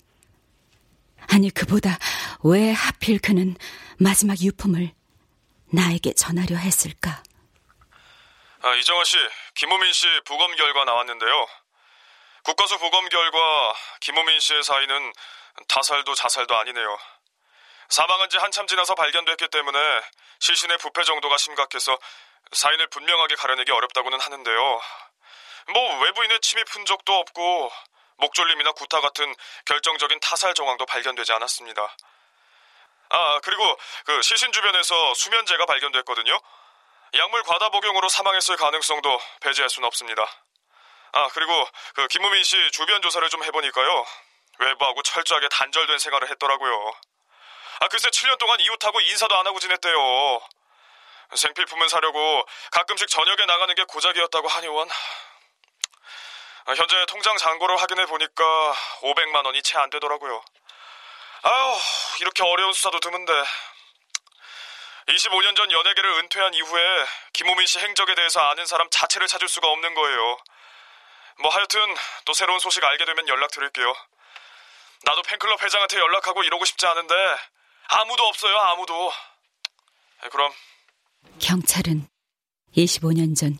아니, 1.31 1.49
그보다 1.49 1.97
왜 2.43 2.73
하필 2.73 3.19
그는 3.19 3.55
마지막 3.97 4.41
유품을 4.41 4.91
나에게 5.71 6.11
전하려 6.11 6.57
했을까? 6.57 7.23
아, 8.63 8.75
이정아 8.75 9.03
씨, 9.05 9.15
김우민 9.53 9.93
씨 9.93 10.07
부검 10.25 10.53
결과 10.57 10.83
나왔는데요. 10.83 11.47
국가수 12.43 12.77
부검 12.79 13.07
결과 13.07 13.73
김우민 14.01 14.41
씨의 14.41 14.61
사인은 14.61 15.13
타살도 15.69 16.15
자살도 16.15 16.53
아니네요. 16.53 16.97
사망한 17.89 18.29
지 18.29 18.37
한참 18.37 18.67
지나서 18.67 18.95
발견됐기 18.95 19.47
때문에 19.49 20.01
시신의 20.39 20.77
부패 20.79 21.03
정도가 21.03 21.37
심각해서 21.37 21.97
사인을 22.51 22.87
분명하게 22.87 23.35
가려내기 23.35 23.71
어렵다고는 23.71 24.19
하는데요. 24.19 24.81
뭐 25.73 25.99
외부인의 26.03 26.39
침입 26.41 26.73
흔적도 26.73 27.13
없고 27.19 27.71
목졸림이나 28.17 28.71
구타 28.73 29.01
같은 29.01 29.33
결정적인 29.65 30.19
타살 30.19 30.53
정황도 30.53 30.85
발견되지 30.85 31.33
않았습니다. 31.33 31.95
아, 33.09 33.39
그리고 33.43 33.77
그 34.05 34.21
시신 34.21 34.51
주변에서 34.51 35.13
수면제가 35.13 35.65
발견됐거든요. 35.65 36.39
약물 37.15 37.43
과다 37.43 37.69
복용으로 37.69 38.09
사망했을 38.09 38.57
가능성도 38.57 39.19
배제할 39.41 39.69
수는 39.69 39.87
없습니다. 39.87 40.25
아, 41.13 41.29
그리고 41.33 41.67
그 41.93 42.07
김우민 42.07 42.43
씨 42.43 42.71
주변 42.71 43.01
조사를 43.01 43.29
좀 43.29 43.43
해보니까요. 43.43 44.05
외부하고 44.59 45.01
철저하게 45.03 45.47
단절된 45.49 45.99
생활을 45.99 46.29
했더라고요. 46.31 46.93
아, 47.79 47.87
글쎄 47.87 48.09
7년 48.09 48.37
동안 48.37 48.59
이웃하고 48.59 49.01
인사도 49.01 49.35
안 49.35 49.45
하고 49.47 49.59
지냈대요. 49.59 50.41
생필품은 51.35 51.89
사려고 51.89 52.45
가끔씩 52.71 53.07
저녁에 53.09 53.45
나가는 53.45 53.73
게 53.75 53.83
고작이었다고 53.83 54.47
하니원. 54.47 54.89
아, 56.67 56.73
현재 56.73 57.05
통장 57.07 57.35
잔고를 57.37 57.75
확인해 57.81 58.05
보니까 58.05 58.75
500만 59.01 59.45
원이 59.45 59.61
채 59.63 59.77
안 59.77 59.89
되더라고요. 59.89 60.43
아우, 61.43 61.77
이렇게 62.21 62.43
어려운 62.43 62.73
수사도 62.73 62.99
드문데. 62.99 63.31
25년 65.09 65.55
전 65.55 65.71
연예계를 65.71 66.09
은퇴한 66.19 66.53
이후에 66.55 67.05
김우민 67.33 67.67
씨 67.67 67.77
행적에 67.77 68.15
대해서 68.15 68.39
아는 68.39 68.65
사람 68.65 68.89
자체를 68.89 69.27
찾을 69.27 69.47
수가 69.47 69.67
없는 69.67 69.93
거예요. 69.93 70.37
뭐 71.37 71.51
하여튼 71.51 71.95
또 72.25 72.33
새로운 72.33 72.57
소식 72.59 72.83
알게 72.83 73.05
되면 73.05 73.27
연락드릴게요. 73.27 73.93
나도 75.03 75.21
팬클럽 75.23 75.61
회장한테 75.61 75.99
연락하고 75.99 76.41
이러고 76.43 76.65
싶지 76.65 76.87
않은데 76.87 77.13
아무도 77.87 78.23
없어요, 78.23 78.55
아무도. 78.57 79.11
네, 80.23 80.29
그럼. 80.29 80.51
경찰은 81.39 82.07
25년 82.75 83.35
전 83.35 83.57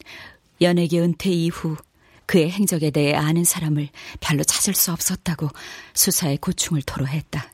연예계 0.61 0.99
은퇴 0.99 1.29
이후 1.29 1.77
그의 2.25 2.49
행적에 2.49 2.89
대해 2.89 3.13
아는 3.13 3.43
사람을 3.43 3.89
별로 4.19 4.43
찾을 4.43 4.73
수 4.73 4.91
없었다고 4.91 5.49
수사에 5.93 6.37
고충을 6.37 6.81
토로했다. 6.83 7.51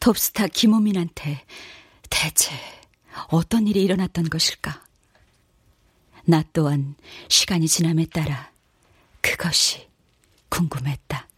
톱스타 0.00 0.46
김호민한테 0.48 1.44
대체 2.08 2.52
어떤 3.28 3.66
일이 3.66 3.82
일어났던 3.82 4.28
것일까? 4.28 4.84
나 6.24 6.42
또한 6.52 6.96
시간이 7.28 7.68
지남에 7.68 8.06
따라 8.06 8.50
그것이 9.20 9.88
궁금했다. 10.48 11.28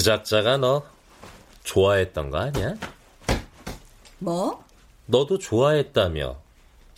그 0.00 0.04
작자가 0.04 0.56
너 0.56 0.82
좋아했던 1.62 2.30
거 2.30 2.38
아니야? 2.38 2.74
뭐? 4.18 4.64
너도 5.04 5.36
좋아했다며. 5.36 6.38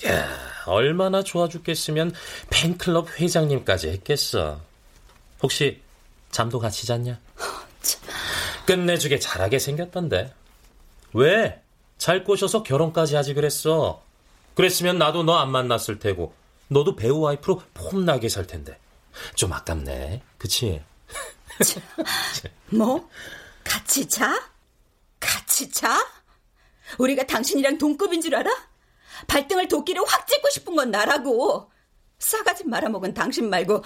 야, 0.07 0.29
얼마나 0.67 1.25
좋아 1.25 1.49
죽겠으면 1.49 2.15
팬클럽 2.51 3.19
회장님까지 3.19 3.89
했겠어. 3.89 4.61
혹시 5.43 5.81
잠도 6.31 6.61
같이 6.61 6.87
잤냐? 6.87 7.19
끝내주게 8.67 9.19
잘하게 9.19 9.59
생겼던데. 9.59 10.33
왜? 11.13 11.61
잘 11.99 12.23
꼬셔서 12.23 12.63
결혼까지 12.63 13.17
하지 13.17 13.35
그랬어. 13.35 14.01
그랬으면 14.55 14.99
나도 14.99 15.25
너 15.25 15.39
안 15.41 15.51
만났을 15.51 15.99
테고, 15.99 16.35
너도 16.69 16.95
배우 16.95 17.19
와이프로 17.19 17.63
폼나게 17.75 18.29
살 18.29 18.47
텐데. 18.47 18.79
좀 19.35 19.53
아깝네. 19.53 20.23
그치? 20.39 20.81
뭐? 22.71 23.09
같이 23.65 24.07
자? 24.07 24.51
같이 25.21 25.71
자? 25.71 25.99
우리가 26.99 27.25
당신이랑 27.27 27.79
동급인 27.79 28.21
줄 28.21 28.35
알아? 28.35 28.51
발등을 29.27 29.69
도끼를 29.69 30.03
확 30.07 30.27
찍고 30.27 30.51
싶은 30.51 30.77
건 30.77 30.91
나라고. 30.91 31.71
싸가지 32.19 32.65
말아먹은 32.65 33.15
당신 33.15 33.51
말고 33.51 33.83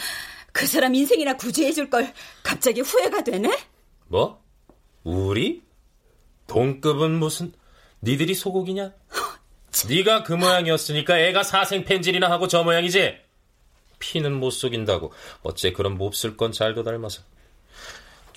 그 0.52 0.66
사람 0.66 0.94
인생이나 0.94 1.36
구제해줄 1.36 1.90
걸 1.90 2.12
갑자기 2.42 2.80
후회가 2.80 3.24
되네? 3.24 3.58
뭐? 4.08 4.42
우리? 5.04 5.62
동급은 6.46 7.18
무슨 7.18 7.52
니들이 8.02 8.34
소고기냐? 8.34 8.92
네가 9.88 10.22
그 10.22 10.32
모양이었으니까 10.32 11.18
애가 11.18 11.42
사생 11.42 11.84
펜질이나 11.84 12.30
하고 12.30 12.48
저 12.48 12.64
모양이지? 12.64 13.18
피는 13.98 14.38
못 14.38 14.50
속인다고 14.50 15.12
어째 15.42 15.72
그런 15.72 15.96
몹쓸 15.96 16.36
건 16.36 16.52
잘도 16.52 16.82
닮아서 16.82 17.22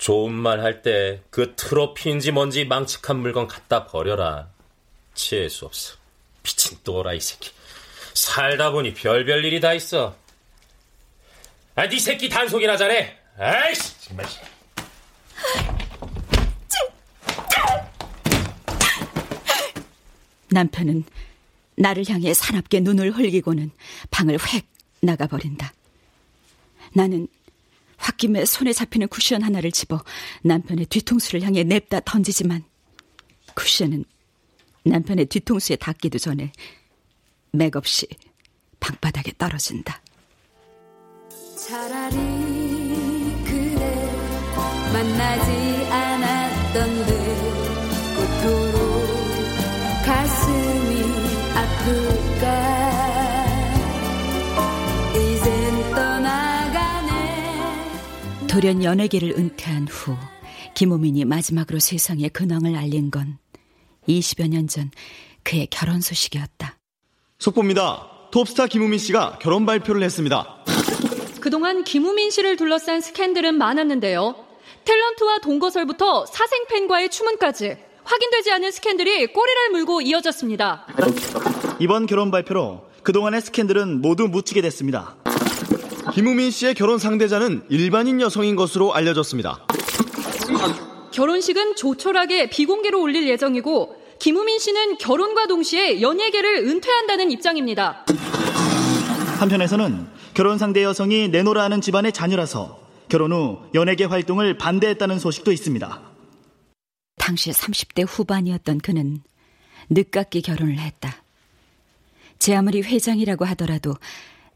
좋은 0.00 0.32
말 0.32 0.60
할 0.60 0.80
때 0.82 1.20
그 1.30 1.54
트로피인지 1.56 2.32
뭔지 2.32 2.64
망측한 2.64 3.18
물건 3.18 3.46
갖다 3.46 3.84
버려라. 3.86 4.48
치할 5.14 5.50
수 5.50 5.66
없어. 5.66 5.94
미친 6.42 6.78
또라 6.82 7.12
이 7.12 7.20
새끼. 7.20 7.50
살다 8.14 8.70
보니 8.70 8.94
별별 8.94 9.44
일이 9.44 9.60
다 9.60 9.74
있어. 9.74 10.16
아, 11.74 11.86
네 11.88 11.98
새끼 11.98 12.28
단속이나 12.30 12.76
잘해. 12.78 13.18
아이씨 13.38 14.00
정말. 14.00 14.26
남편은 20.50 21.04
나를 21.76 22.04
향해 22.08 22.34
사납게 22.34 22.80
눈을 22.80 23.12
흘기고는 23.12 23.70
방을 24.10 24.38
획 24.52 24.66
나가버린다. 25.02 25.72
나는 26.92 27.28
홧김에 28.00 28.44
손에 28.44 28.72
잡히는 28.72 29.08
쿠션 29.08 29.42
하나를 29.42 29.72
집어 29.72 30.02
남편의 30.42 30.86
뒤통수를 30.86 31.42
향해 31.42 31.62
냅다 31.64 32.00
던지지만 32.00 32.64
쿠션은 33.54 34.04
남편의 34.84 35.26
뒤통수에 35.26 35.76
닿기도 35.76 36.18
전에 36.18 36.52
맥없이 37.52 38.06
방바닥에 38.78 39.32
떨어진다. 39.36 40.00
차라리 41.56 42.16
그래 43.44 44.10
만나지 44.92 45.50
않았던데 45.90 47.14
그 47.14 47.19
돌연 58.50 58.82
연예계를 58.82 59.34
은퇴한 59.38 59.86
후 59.86 60.16
김우민이 60.74 61.24
마지막으로 61.24 61.78
세상에 61.78 62.28
근황을 62.28 62.74
알린 62.74 63.12
건 63.12 63.38
20여 64.08 64.48
년 64.48 64.66
전 64.66 64.90
그의 65.44 65.68
결혼 65.70 66.00
소식이었다. 66.00 66.76
속보입니다. 67.38 68.08
톱스타 68.32 68.66
김우민 68.66 68.98
씨가 68.98 69.38
결혼 69.40 69.66
발표를 69.66 70.02
했습니다. 70.02 70.64
그동안 71.40 71.84
김우민 71.84 72.30
씨를 72.30 72.56
둘러싼 72.56 73.00
스캔들은 73.00 73.54
많았는데요. 73.54 74.34
탤런트와 74.84 75.40
동거설부터 75.42 76.26
사생팬과의 76.26 77.08
추문까지 77.10 77.76
확인되지 78.02 78.50
않은 78.50 78.72
스캔들이 78.72 79.28
꼬리를 79.28 79.70
물고 79.70 80.00
이어졌습니다. 80.00 80.86
이번 81.78 82.06
결혼 82.06 82.32
발표로 82.32 82.88
그동안의 83.04 83.42
스캔들은 83.42 84.00
모두 84.00 84.26
묻히게 84.26 84.60
됐습니다. 84.60 85.16
김우민 86.20 86.50
씨의 86.50 86.74
결혼 86.74 86.98
상대자는 86.98 87.64
일반인 87.70 88.20
여성인 88.20 88.54
것으로 88.54 88.94
알려졌습니다. 88.94 89.66
결혼식은 91.12 91.76
조촐하게 91.76 92.50
비공개로 92.50 93.00
올릴 93.00 93.26
예정이고 93.26 93.96
김우민 94.18 94.58
씨는 94.58 94.98
결혼과 94.98 95.46
동시에 95.46 96.02
연예계를 96.02 96.68
은퇴한다는 96.68 97.30
입장입니다. 97.30 98.04
한편에서는 99.38 100.08
결혼 100.34 100.58
상대 100.58 100.84
여성이 100.84 101.28
내노라 101.28 101.64
하는 101.64 101.80
집안의 101.80 102.12
자녀라서 102.12 102.78
결혼 103.08 103.32
후 103.32 103.60
연예계 103.72 104.04
활동을 104.04 104.58
반대했다는 104.58 105.18
소식도 105.18 105.52
있습니다. 105.52 106.02
당시 107.16 107.50
30대 107.50 108.04
후반이었던 108.06 108.80
그는 108.80 109.22
늦깎이 109.88 110.42
결혼을 110.42 110.80
했다. 110.80 111.22
제 112.38 112.54
아무리 112.54 112.82
회장이라고 112.82 113.46
하더라도 113.46 113.94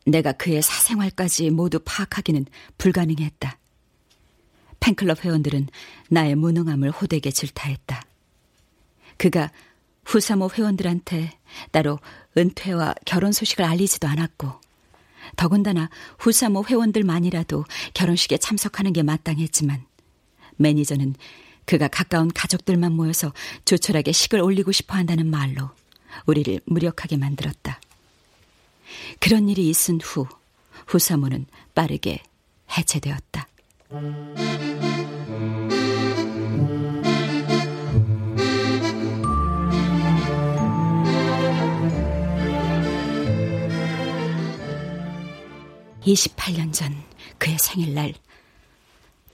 내가 0.05 0.33
그의 0.33 0.63
사생활까지 0.63 1.51
모두 1.51 1.81
파악하기는 1.85 2.47
불가능했다. 2.79 3.59
팬클럽 4.81 5.25
회원들은 5.25 5.69
나의 6.11 6.35
무능함을 6.35 6.91
호되게 6.91 7.31
질타했다. 7.31 8.03
그가 9.17 9.51
후사모 10.05 10.51
회원들한테 10.51 11.39
따로 11.71 11.99
은퇴와 12.37 12.95
결혼 13.07 13.33
소식을 13.33 13.65
알리지도 13.65 14.07
않았고, 14.07 14.53
더군다나 15.37 15.89
후사모 16.19 16.65
회원들만이라도 16.67 17.65
결혼식에 17.95 18.37
참석하는 18.37 18.93
게 18.93 19.03
마땅했지만, 19.03 19.87
매니저는 20.57 21.15
그가 21.65 21.89
가까운 21.89 22.31
가족들만 22.31 22.93
모여서 22.93 23.33
조촐하게 23.65 24.13
식을 24.13 24.41
올리고 24.41 24.73
싶어 24.73 24.95
한다는 24.97 25.31
말로 25.31 25.71
우리를 26.27 26.61
무력하게 26.67 27.17
만들었다. 27.17 27.81
그런 29.21 29.49
일이 29.49 29.69
있은 29.69 30.01
후, 30.01 30.27
후사모는 30.87 31.47
빠르게 31.75 32.23
해체되었다. 32.77 33.49
28년 46.05 46.73
전 46.73 47.03
그의 47.39 47.59
생일날 47.59 48.15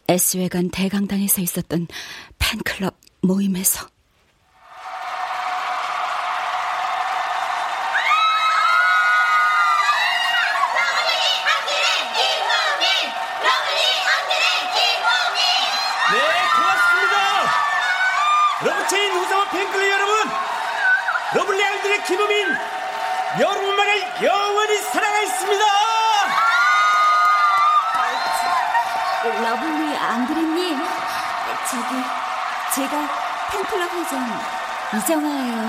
S회관 0.08 0.70
대강당에서 0.70 1.40
있었던 1.40 1.86
팬클럽 2.38 2.98
모임에서 3.22 3.88
제가 32.80 32.96
팬클럽 33.50 33.92
회장 33.92 34.40
이정아예요. 34.96 35.68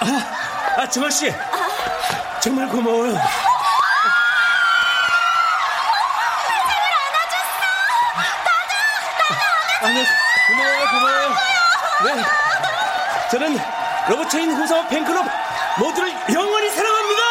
아, 0.00 0.80
아 0.80 0.88
정아 0.88 1.08
씨, 1.08 1.32
정말 2.40 2.66
고마워요. 2.66 3.16
아, 9.80 9.88
네, 9.88 10.04
고마워요, 10.48 10.86
고마워요. 10.90 11.28
네, 12.06 12.24
저는 13.30 13.56
Love 14.08 14.27
Chain 14.27 14.50
후사와 14.50 14.88
팬클럽 14.88 15.26
모두를 15.78 16.10
영원히 16.34 16.70
사랑합니다. 16.70 17.22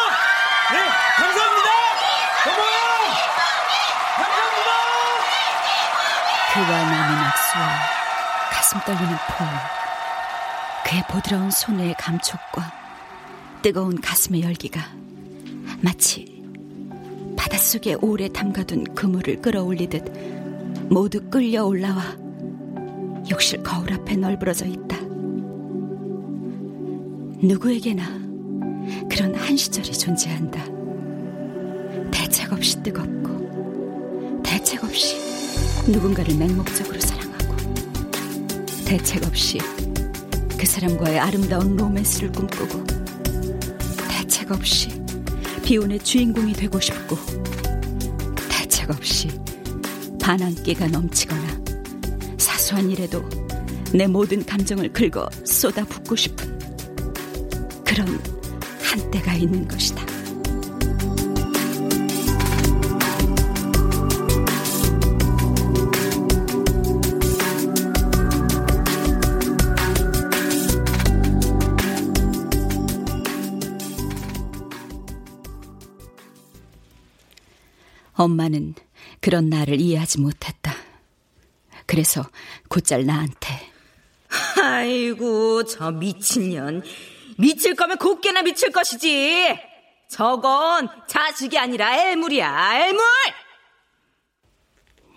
네, 0.72 0.88
감사합니다. 1.16 1.70
고마워요. 2.44 3.14
감사합니다. 4.16 4.70
그와 6.54 6.66
나는 6.66 7.24
악수와 7.26 7.97
가슴 8.68 8.80
떨리는 8.80 9.16
포옹, 9.30 9.50
그의 10.84 11.02
보드라운 11.08 11.50
손의 11.50 11.94
감촉과 11.98 12.70
뜨거운 13.62 13.98
가슴의 13.98 14.42
열기가 14.42 14.78
마치 15.80 16.44
뱃속에 17.34 17.94
오래 18.02 18.28
담가둔 18.28 18.94
그물을 18.94 19.40
끌어올리듯 19.40 20.88
모두 20.90 21.22
끌려 21.30 21.64
올라와 21.64 22.02
욕실 23.30 23.62
거울 23.62 23.90
앞에 23.90 24.16
널브러져 24.16 24.66
있다. 24.66 24.98
누구에게나 27.42 28.04
그런 29.08 29.34
한 29.34 29.56
시절이 29.56 29.92
존재한다. 29.92 30.62
대책 32.10 32.52
없이 32.52 32.82
뜨겁고, 32.82 34.42
대책 34.42 34.84
없이 34.84 35.16
누군가를 35.90 36.36
맹목적으로 36.36 37.00
사랑하고, 37.00 37.17
대책 38.88 39.22
없이 39.26 39.58
그 40.58 40.64
사람과의 40.64 41.18
아름다운 41.18 41.76
로맨스를 41.76 42.32
꿈꾸고, 42.32 42.84
대책 44.08 44.50
없이 44.50 44.88
비운의 45.62 45.98
주인공이 45.98 46.54
되고 46.54 46.80
싶고, 46.80 47.18
대책 48.48 48.88
없이 48.88 49.28
반항기가 50.18 50.86
넘치거나, 50.86 51.60
사소한 52.38 52.90
일에도 52.90 53.22
내 53.92 54.06
모든 54.06 54.42
감정을 54.42 54.90
긁어 54.90 55.28
쏟아붓고 55.44 56.16
싶은 56.16 56.58
그런 57.84 58.18
한때가 58.80 59.34
있는 59.34 59.68
것이다. 59.68 60.07
엄마는 78.18 78.74
그런 79.20 79.48
나를 79.48 79.80
이해하지 79.80 80.20
못했다. 80.20 80.74
그래서 81.86 82.28
곧잘 82.68 83.06
나한테 83.06 83.72
아이고 84.60 85.64
저 85.64 85.90
미친년. 85.90 86.82
미칠 87.38 87.74
거면 87.74 87.98
곱게나 87.98 88.42
미칠 88.42 88.70
것이지. 88.72 89.56
저건 90.08 90.88
자식이 91.06 91.56
아니라 91.58 91.94
애물이야 91.96 92.88
애물! 92.88 93.00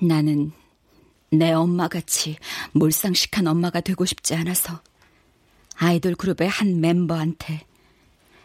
나는 0.01 0.51
내 1.31 1.51
엄마같이 1.51 2.37
몰상식한 2.73 3.47
엄마가 3.47 3.81
되고 3.81 4.05
싶지 4.05 4.35
않아서 4.35 4.81
아이돌 5.77 6.15
그룹의 6.15 6.49
한 6.49 6.81
멤버한테 6.81 7.65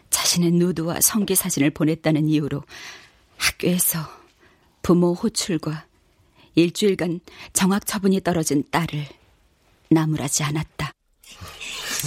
자신의 0.09 0.51
누드와 0.51 1.01
성기 1.01 1.35
사진을 1.35 1.71
보냈다는 1.71 2.29
이유로 2.29 2.63
학교에서 3.37 3.99
부모 4.87 5.13
호출과 5.15 5.83
일주일간 6.55 7.19
정학 7.51 7.85
처분이 7.85 8.21
떨어진 8.23 8.63
딸을 8.71 9.05
나무라지 9.89 10.43
않았다. 10.45 10.93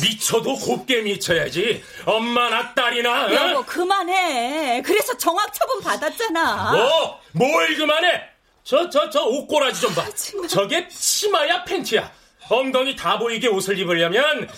미쳐도 0.03 0.55
곱게 0.57 1.03
미쳐야지. 1.03 1.85
엄마나 2.07 2.73
딸이나. 2.73 3.27
어? 3.27 3.35
여보 3.35 3.63
그만해. 3.67 4.81
그래서 4.81 5.15
정학 5.19 5.53
처분 5.53 5.83
받았잖아. 5.83 6.73
뭐? 6.73 7.21
뭘 7.33 7.77
그만해? 7.77 8.23
저 8.65 8.89
저 8.89 9.11
저 9.11 9.25
옷꼬라지 9.25 9.79
좀 9.83 9.95
봐. 9.95 10.01
아, 10.03 10.47
저게 10.49 10.89
치마야 10.89 11.65
팬티야. 11.65 12.11
엉덩이 12.49 12.97
다 12.97 13.19
보이게 13.19 13.47
옷을 13.47 13.79
입으려면 13.79 14.49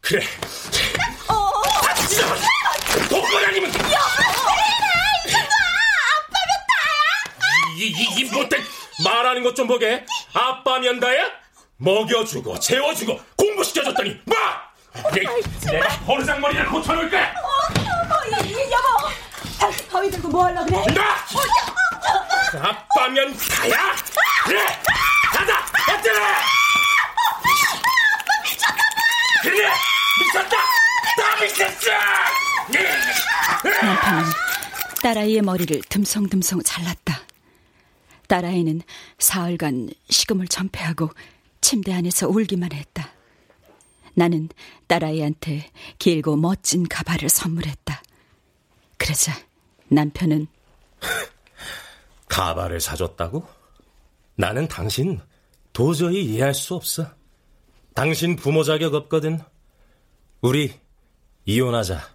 그래. 0.00 0.24
어. 1.28 1.50
다 1.82 1.92
찢어버려. 2.06 2.40
독건 3.08 3.44
아니면. 3.46 3.72
여보 3.74 4.23
이이이 7.88 8.24
못된 8.30 8.62
말하는 9.04 9.42
것 9.42 9.54
좀 9.54 9.66
보게. 9.66 10.04
아빠 10.32 10.78
면 10.78 10.98
다야? 11.00 11.30
먹여주고 11.76 12.58
재워주고 12.60 13.20
공부시켜줬더니 13.36 14.20
뭐? 14.24 14.36
내, 15.12 15.22
내가 15.72 15.88
버르장 16.06 16.40
머리를 16.40 16.66
고쳐놓을 16.66 17.10
거야. 17.10 17.32
어, 17.32 17.48
어, 18.14 18.16
여보, 18.70 19.72
더위 19.90 20.10
들고 20.10 20.28
뭐 20.28 20.44
하려 20.44 20.64
그래? 20.64 20.84
나 20.94 21.16
아빠면 22.62 23.36
다야. 23.36 23.94
그래, 24.44 24.64
가자, 25.32 25.64
어때라? 25.92 26.20
아빠 26.28 26.42
미쳤나봐. 28.44 28.84
그래, 29.42 29.68
미쳤다. 30.20 30.56
다 31.16 31.42
미쳤어. 31.42 31.90
남편은 33.82 34.24
딸아이의 35.02 35.42
머리를 35.42 35.82
듬성듬성 35.88 36.62
잘랐다. 36.62 37.20
딸아이는 38.28 38.82
사흘간 39.18 39.90
식음을 40.08 40.48
전폐하고 40.48 41.10
침대 41.60 41.92
안에서 41.92 42.28
울기만 42.28 42.72
했다. 42.72 43.10
나는 44.14 44.48
딸아이한테 44.86 45.70
길고 45.98 46.36
멋진 46.36 46.86
가발을 46.88 47.28
선물했다. 47.28 48.02
그러자 48.96 49.32
남편은 49.88 50.46
가발을 52.28 52.80
사줬다고? 52.80 53.46
나는 54.36 54.68
당신 54.68 55.20
도저히 55.72 56.24
이해할 56.24 56.54
수 56.54 56.74
없어. 56.74 57.06
당신 57.94 58.36
부모 58.36 58.62
자격 58.64 58.94
없거든. 58.94 59.40
우리 60.40 60.72
이혼하자. 61.44 62.13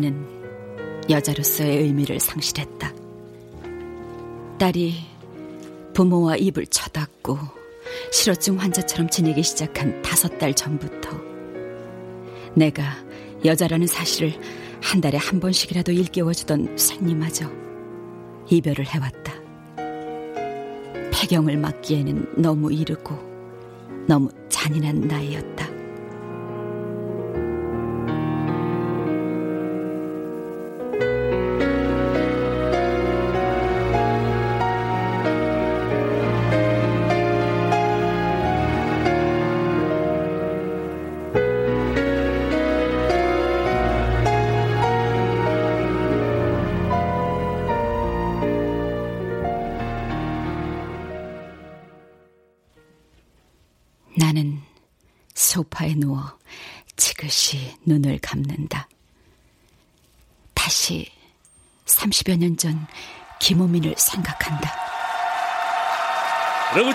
나는 0.00 0.26
여자로서의 1.10 1.82
의미를 1.82 2.18
상실했다. 2.18 2.92
딸이 4.58 4.94
부모와 5.92 6.36
입을 6.36 6.66
쳐닫고 6.66 7.38
실어증 8.10 8.58
환자처럼 8.58 9.10
지내기 9.10 9.42
시작한 9.42 10.00
다섯 10.00 10.38
달 10.38 10.54
전부터 10.54 11.10
내가 12.54 12.96
여자라는 13.44 13.86
사실을 13.86 14.32
한 14.82 15.02
달에 15.02 15.18
한 15.18 15.38
번씩이라도 15.38 15.92
일깨워주던 15.92 16.78
생리마저 16.78 17.50
이별을 18.48 18.86
해왔다. 18.86 19.34
폐경을 21.12 21.58
막기에는 21.58 22.40
너무 22.40 22.72
이르고 22.72 23.14
너무 24.06 24.30
잔인한 24.48 25.02
나이였다. 25.02 25.69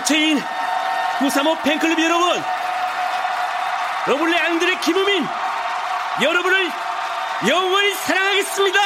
Love 0.06 0.20
Chain 0.20 0.38
935 1.18 1.62
팬클럽 1.62 1.98
여러분 2.00 2.42
lovely 4.06 4.38
앙드레 4.38 4.80
김우민 4.80 5.24
여러분을 6.22 6.70
영원히 7.48 7.94
사랑하겠습니다! 7.94 8.78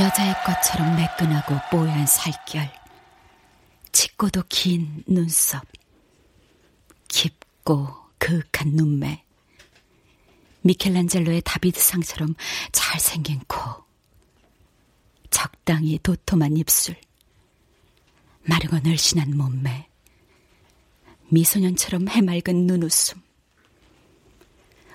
여자의 0.00 0.34
것처럼 0.44 0.96
매끈하고 0.96 1.58
뽀얀 1.70 2.06
살결 2.06 2.70
짙고도 3.92 4.42
긴 4.48 5.04
눈썹 5.06 5.62
깊고 7.08 7.88
그윽한 8.18 8.70
눈매 8.72 9.24
미켈란젤로의 10.62 11.42
다비드상처럼 11.42 12.34
잘생긴 12.72 13.40
코 13.46 13.84
적당히 15.30 15.98
도톰한 16.02 16.56
입술 16.56 16.96
마르고 18.50 18.80
늘씬한 18.80 19.36
몸매 19.36 19.88
미소년처럼 21.28 22.08
해맑은 22.08 22.66
눈웃음 22.66 23.22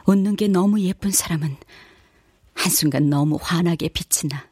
웃는 0.05 0.35
게 0.35 0.49
너무 0.49 0.81
예쁜 0.81 1.09
사람은 1.09 1.55
한순간 2.53 3.09
너무 3.09 3.39
환하게 3.41 3.87
빛이 3.87 4.29
나 4.29 4.45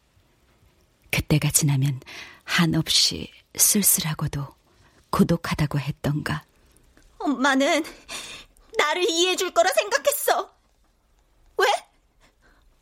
그때가 1.12 1.52
지나면 1.52 2.00
한없이 2.46 3.30
쓸쓸하고도 3.56 4.48
고독하다고 5.10 5.80
했던가. 5.80 6.46
엄마는 7.20 7.84
나를 8.78 9.08
이해해 9.10 9.36
줄 9.36 9.52
거라 9.52 9.70
생각했어. 9.74 10.56
왜? 11.58 11.66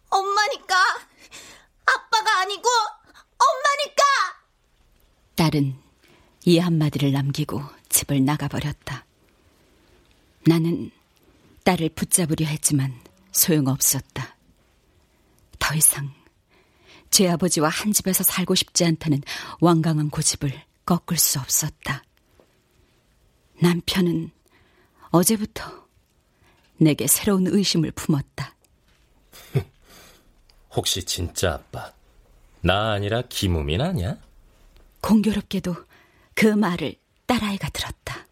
엄마니까. 0.09 0.75
아빠가 1.85 2.39
아니고 2.41 2.69
엄마니까. 3.37 4.03
딸은 5.35 5.90
이 6.45 6.57
한마디를 6.57 7.11
남기고 7.11 7.61
집을 7.89 8.25
나가버렸다. 8.25 9.05
나는 10.47 10.91
딸을 11.63 11.89
붙잡으려 11.89 12.45
했지만 12.47 12.99
소용없었다. 13.31 14.35
더 15.59 15.75
이상 15.75 16.11
제 17.11 17.29
아버지와 17.29 17.69
한 17.69 17.93
집에서 17.93 18.23
살고 18.23 18.55
싶지 18.55 18.85
않다는 18.85 19.21
완강한 19.59 20.09
고집을 20.09 20.51
꺾을 20.85 21.17
수 21.17 21.39
없었다. 21.39 22.03
남편은 23.61 24.31
어제부터 25.11 25.87
내게 26.77 27.05
새로운 27.05 27.45
의심을 27.47 27.91
품었다. 27.91 28.55
혹시 30.73 31.03
진짜 31.03 31.53
아빠 31.53 31.93
나 32.61 32.91
아니라 32.93 33.21
김우민 33.29 33.81
아니야? 33.81 34.17
공교롭게도 35.01 35.75
그 36.33 36.45
말을 36.45 36.95
딸아이가 37.25 37.69
들었다. 37.69 38.27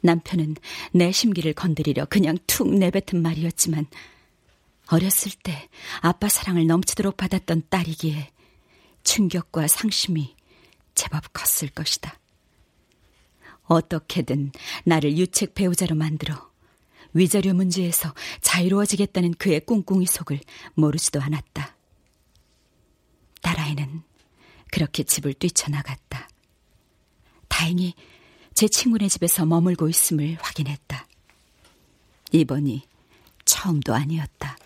남편은 0.00 0.56
내 0.92 1.10
심기를 1.12 1.52
건드리려 1.52 2.06
그냥 2.06 2.38
툭 2.46 2.68
내뱉은 2.74 3.20
말이었지만 3.20 3.86
어렸을 4.88 5.32
때 5.42 5.68
아빠 6.00 6.28
사랑을 6.28 6.66
넘치도록 6.66 7.16
받았던 7.16 7.64
딸이기에 7.68 8.30
충격과 9.02 9.68
상심이 9.68 10.34
제법 10.94 11.32
컸을 11.32 11.70
것이다. 11.70 12.18
어떻게든 13.64 14.52
나를 14.84 15.16
유책 15.16 15.54
배우자로 15.54 15.94
만들어 15.94 16.48
위자료 17.12 17.54
문제에서 17.54 18.14
자유로워지겠다는 18.40 19.34
그의 19.34 19.60
꿍꿍이 19.60 20.06
속을 20.06 20.40
모르지도 20.74 21.20
않았다. 21.20 21.76
딸아이는 23.42 24.02
그렇게 24.70 25.02
집을 25.02 25.34
뛰쳐나갔다. 25.34 26.28
다행히 27.48 27.94
제 28.54 28.68
친구네 28.68 29.08
집에서 29.08 29.46
머물고 29.46 29.88
있음을 29.88 30.36
확인했다. 30.40 31.06
이번이 32.32 32.82
처음도 33.44 33.94
아니었다. 33.94 34.56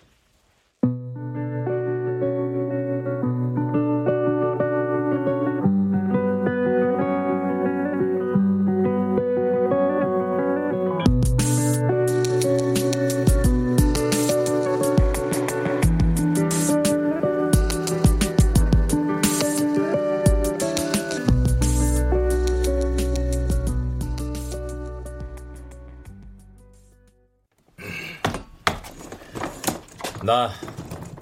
나 30.33 30.51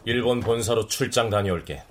일본 0.04 0.38
본사로 0.38 0.86
출장 0.86 1.30
다녀올게. 1.30 1.82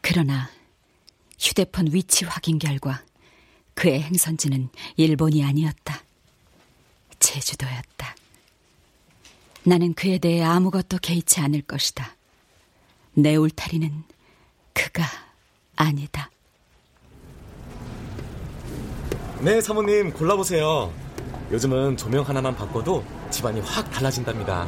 그러나 0.00 0.48
휴대폰 1.38 1.88
위치 1.92 2.24
확인 2.24 2.58
결과 2.58 3.02
그의 3.74 4.00
행선지는 4.00 4.70
일본이 4.96 5.44
아니었다. 5.44 6.02
제주도였다. 7.18 8.16
나는 9.64 9.92
그에 9.92 10.16
대해 10.16 10.42
아무것도 10.42 10.96
개의치 11.02 11.40
않을 11.40 11.60
것이다. 11.60 12.16
내 13.12 13.36
울타리는 13.36 14.02
그가 14.72 15.04
아니다. 15.76 16.30
네, 19.42 19.60
사모님 19.60 20.14
골라보세요. 20.14 21.09
요즘은 21.50 21.96
조명 21.96 22.24
하나만 22.26 22.54
바꿔도 22.54 23.04
집안이 23.30 23.60
확 23.60 23.90
달라진답니다. 23.90 24.66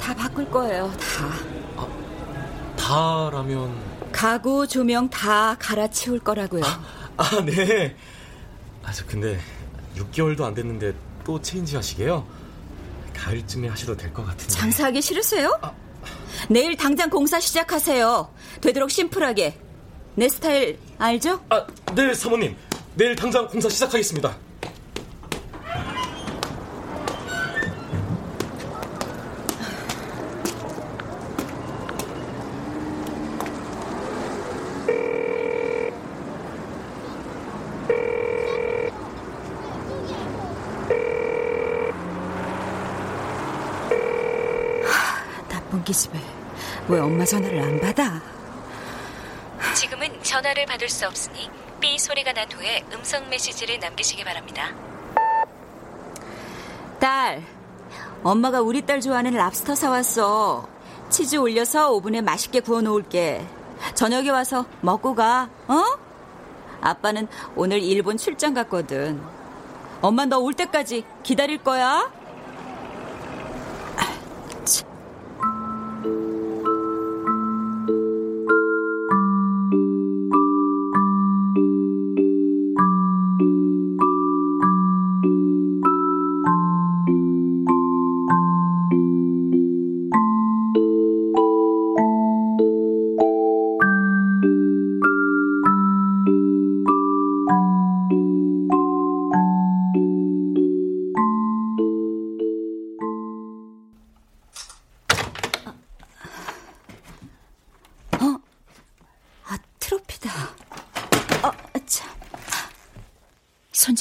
다 0.00 0.14
바꿀 0.14 0.50
거예요, 0.50 0.90
다. 0.92 1.86
다라면 2.76 3.72
가구, 4.10 4.66
조명 4.66 5.08
다 5.08 5.56
갈아치울 5.58 6.20
거라고요. 6.20 6.64
아, 7.16 7.42
네. 7.44 7.94
아, 8.82 8.92
저 8.92 9.04
근데 9.06 9.38
6개월도 9.96 10.42
안 10.42 10.54
됐는데 10.54 10.94
또 11.24 11.40
체인지 11.40 11.76
하시게요? 11.76 12.26
가을쯤에 13.14 13.68
하셔도 13.68 13.96
될 13.96 14.12
것 14.12 14.24
같은데. 14.26 14.52
장사하기 14.52 15.00
싫으세요? 15.00 15.58
내일 16.48 16.76
당장 16.76 17.08
공사 17.08 17.38
시작하세요. 17.38 18.28
되도록 18.60 18.90
심플하게. 18.90 19.58
내 20.16 20.28
스타일 20.28 20.78
알죠? 20.98 21.40
아, 21.50 21.64
네, 21.94 22.12
사모님. 22.14 22.56
내일 22.94 23.14
당장 23.14 23.46
공사 23.48 23.68
시작하겠습니다. 23.68 24.34
왜 46.92 47.00
엄마 47.00 47.24
전화를 47.24 47.58
안 47.58 47.80
받아? 47.80 48.20
지금은 49.74 50.22
전화를 50.22 50.66
받을 50.66 50.90
수 50.90 51.06
없으니 51.06 51.48
삐 51.80 51.98
소리가 51.98 52.34
난 52.34 52.52
후에 52.52 52.84
음성 52.92 53.30
메시지를 53.30 53.80
남기시기 53.80 54.22
바랍니다. 54.24 54.68
딸, 57.00 57.42
엄마가 58.22 58.60
우리 58.60 58.82
딸 58.82 59.00
좋아하는 59.00 59.32
랍스터 59.32 59.74
사왔어. 59.74 60.68
치즈 61.08 61.36
올려서 61.36 61.92
오븐에 61.92 62.20
맛있게 62.20 62.60
구워 62.60 62.82
놓을게. 62.82 63.42
저녁에 63.94 64.28
와서 64.28 64.66
먹고 64.82 65.14
가, 65.14 65.48
어? 65.68 65.82
아빠는 66.82 67.26
오늘 67.56 67.82
일본 67.82 68.18
출장 68.18 68.52
갔거든. 68.52 69.18
엄마 70.02 70.26
너 70.26 70.38
올 70.40 70.52
때까지 70.52 71.04
기다릴 71.22 71.56
거야? 71.64 72.12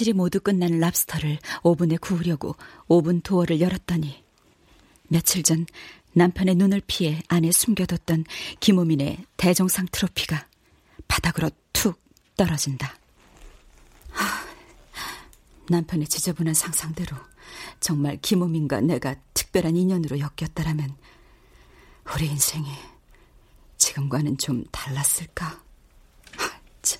손질이 0.02 0.14
모두 0.14 0.40
끝난 0.40 0.80
랍스터를 0.80 1.38
오븐에 1.64 1.98
구우려고 1.98 2.56
오븐 2.88 3.22
도어를 3.22 3.62
열었더니 3.62 4.24
며칠 5.08 5.44
전 5.44 5.66
남편의 6.14 6.56
눈을 6.56 6.82
피해 6.88 7.22
안에 7.28 7.52
숨겨뒀던 7.52 8.26
김우민의 8.60 9.26
대종상 9.38 9.88
트로피가 9.92 10.48
바닥으로 11.08 11.52
툭 11.72 12.02
떨어진다. 12.36 12.98
하, 14.12 14.46
남편의 15.70 16.08
지저분한 16.08 16.54
상상대로 16.54 17.16
정말 17.80 18.18
김우민과 18.22 18.82
내가 18.82 19.16
특별한 19.34 19.76
인연으로 19.76 20.20
엮였다라면 20.20 20.96
우리 22.16 22.28
인생이 22.28 22.68
지금과는 23.78 24.38
좀 24.38 24.64
달랐을까? 24.72 25.62
하, 26.38 26.60
참, 26.82 27.00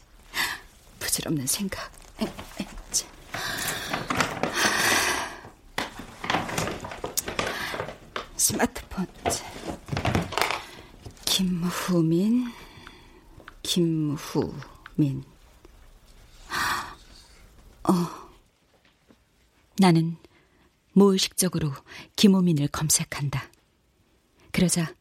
부질없는 1.00 1.48
생각. 1.48 1.92
에, 2.22 2.26
에, 2.26 2.68
참. 2.92 3.10
스마트폰. 8.42 9.06
김후민, 11.26 12.48
김후민. 13.62 15.24
어. 17.84 17.92
나는 19.78 20.18
무의식적으로 20.94 21.72
김호민을 22.16 22.70
검색한다. 22.70 23.52
그러자 24.52 24.92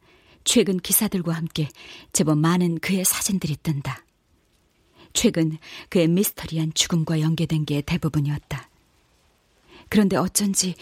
최근 0.44 0.76
기사들과 0.76 1.32
함께 1.32 1.70
제법 2.12 2.36
많은 2.36 2.78
그의 2.80 3.06
사진들이 3.06 3.56
뜬다. 3.62 4.04
최근 5.14 5.56
그의 5.88 6.08
미스터리한 6.08 6.74
죽음과 6.74 7.20
연계된 7.20 7.64
게 7.64 7.80
대부분이었다. 7.80 8.69
그런데 9.90 10.16
어쩐지 10.16 10.74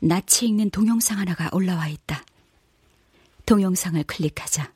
낯이 0.00 0.48
익는 0.48 0.70
동영상 0.70 1.18
하나가 1.18 1.48
올라와 1.52 1.88
있다. 1.88 2.22
동영상을 3.46 4.02
클릭하자 4.02 4.70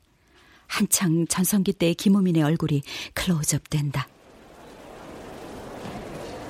한창 0.68 1.26
전성기 1.26 1.72
때의 1.74 1.94
김호민의 1.94 2.42
얼굴이 2.42 2.82
클로즈업 3.14 3.68
된다. 3.68 4.06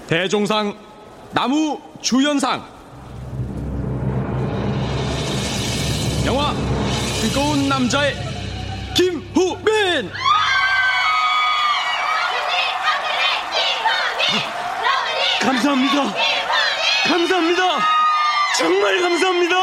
대종상 0.07 0.76
나무 1.32 1.80
주연상 2.03 2.62
영화 6.26 6.53
뜨거운 7.22 7.68
남자의 7.68 8.14
김후민 8.95 10.11
감사합니다 15.41 16.30
감사합니다 17.41 17.80
정말 18.59 19.01
감사합니다 19.01 19.57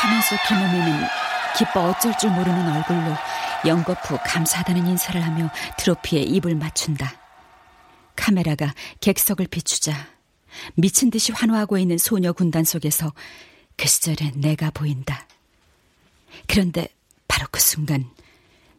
하면서 0.00 0.36
김호민은 0.48 1.06
기뻐 1.56 1.90
어쩔 1.90 2.16
줄 2.18 2.30
모르는 2.30 2.76
얼굴로 2.76 3.16
연거푸 3.66 4.18
감사하다는 4.24 4.86
인사를 4.86 5.20
하며 5.24 5.50
트로피에 5.78 6.20
입을 6.22 6.54
맞춘다. 6.54 7.12
카메라가 8.14 8.72
객석을 9.00 9.46
비추자 9.46 9.92
미친 10.74 11.10
듯이 11.10 11.32
환호하고 11.32 11.78
있는 11.78 11.98
소녀 11.98 12.32
군단 12.32 12.64
속에서 12.64 13.12
그 13.76 13.88
시절의 13.88 14.32
내가 14.36 14.70
보인다. 14.70 15.26
그런데 16.46 16.88
바로 17.26 17.46
그 17.50 17.60
순간 17.60 18.04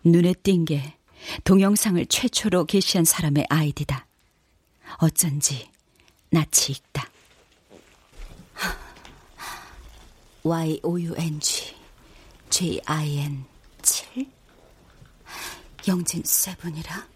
눈에 0.03 0.33
띈 0.43 0.65
게 0.65 0.93
동영상을 1.43 2.05
최초로 2.05 2.65
게시한 2.65 3.05
사람의 3.05 3.47
아이디다. 3.49 4.05
어쩐지 4.99 5.69
낯이 6.29 6.69
익다. 6.69 7.09
Y-O-U-N-G 10.43 11.75
J-I-N 12.49 13.45
7 13.81 14.25
영진 15.87 16.21
세븐이라 16.23 17.07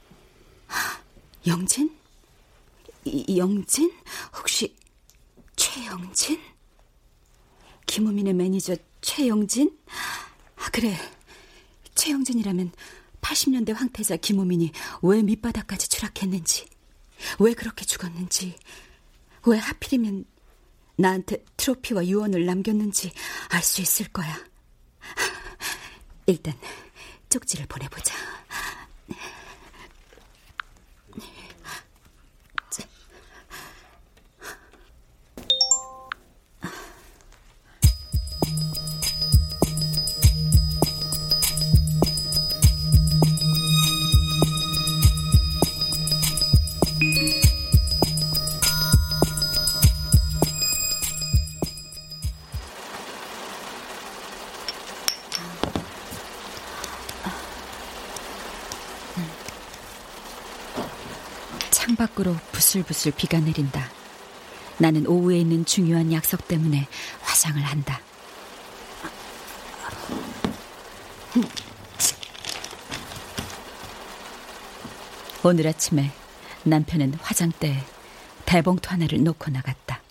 영진? 1.47 1.95
이, 3.05 3.38
영진? 3.38 3.91
혹시 4.38 4.75
최영진? 5.55 6.39
김우민의 7.88 8.34
매니저 8.34 8.75
최영진? 9.01 9.77
아, 10.57 10.69
그래. 10.71 10.95
최영진이라면 11.95 12.71
80년대 13.21 13.73
황태자 13.73 14.17
김우민이 14.17 14.71
왜 15.03 15.21
밑바닥까지 15.21 15.89
추락했는지, 15.89 16.65
왜 17.39 17.53
그렇게 17.53 17.85
죽었는지, 17.85 18.57
왜 19.45 19.57
하필이면 19.57 20.25
나한테 20.97 21.43
트로피와 21.57 22.05
유언을 22.07 22.45
남겼는지 22.45 23.11
알 23.49 23.61
수 23.63 23.81
있을 23.81 24.07
거야. 24.07 24.37
일단 26.27 26.53
쪽지를 27.29 27.65
보내보자. 27.67 28.13
부슬부슬 62.72 63.11
비가 63.11 63.39
내린다. 63.39 63.89
나는 64.78 65.05
오후에 65.05 65.39
있는 65.39 65.65
중요한 65.65 66.11
약속 66.13 66.47
때문에 66.47 66.88
화장을 67.22 67.61
한다. 67.61 67.99
오늘 75.43 75.67
아침에 75.67 76.11
남편은 76.63 77.15
화장대에 77.15 77.76
대봉투 78.45 78.89
하나를 78.89 79.24
놓고 79.24 79.49
나갔다. 79.51 80.01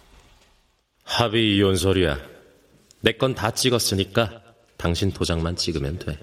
합의 1.05 1.57
이혼 1.57 1.77
소리야. 1.77 2.19
내 3.03 3.13
건 3.17 3.35
다 3.35 3.51
찍었으니까 3.51 4.43
당신 4.77 5.11
도장만 5.11 5.57
찍으면 5.57 5.99
돼. 5.99 6.19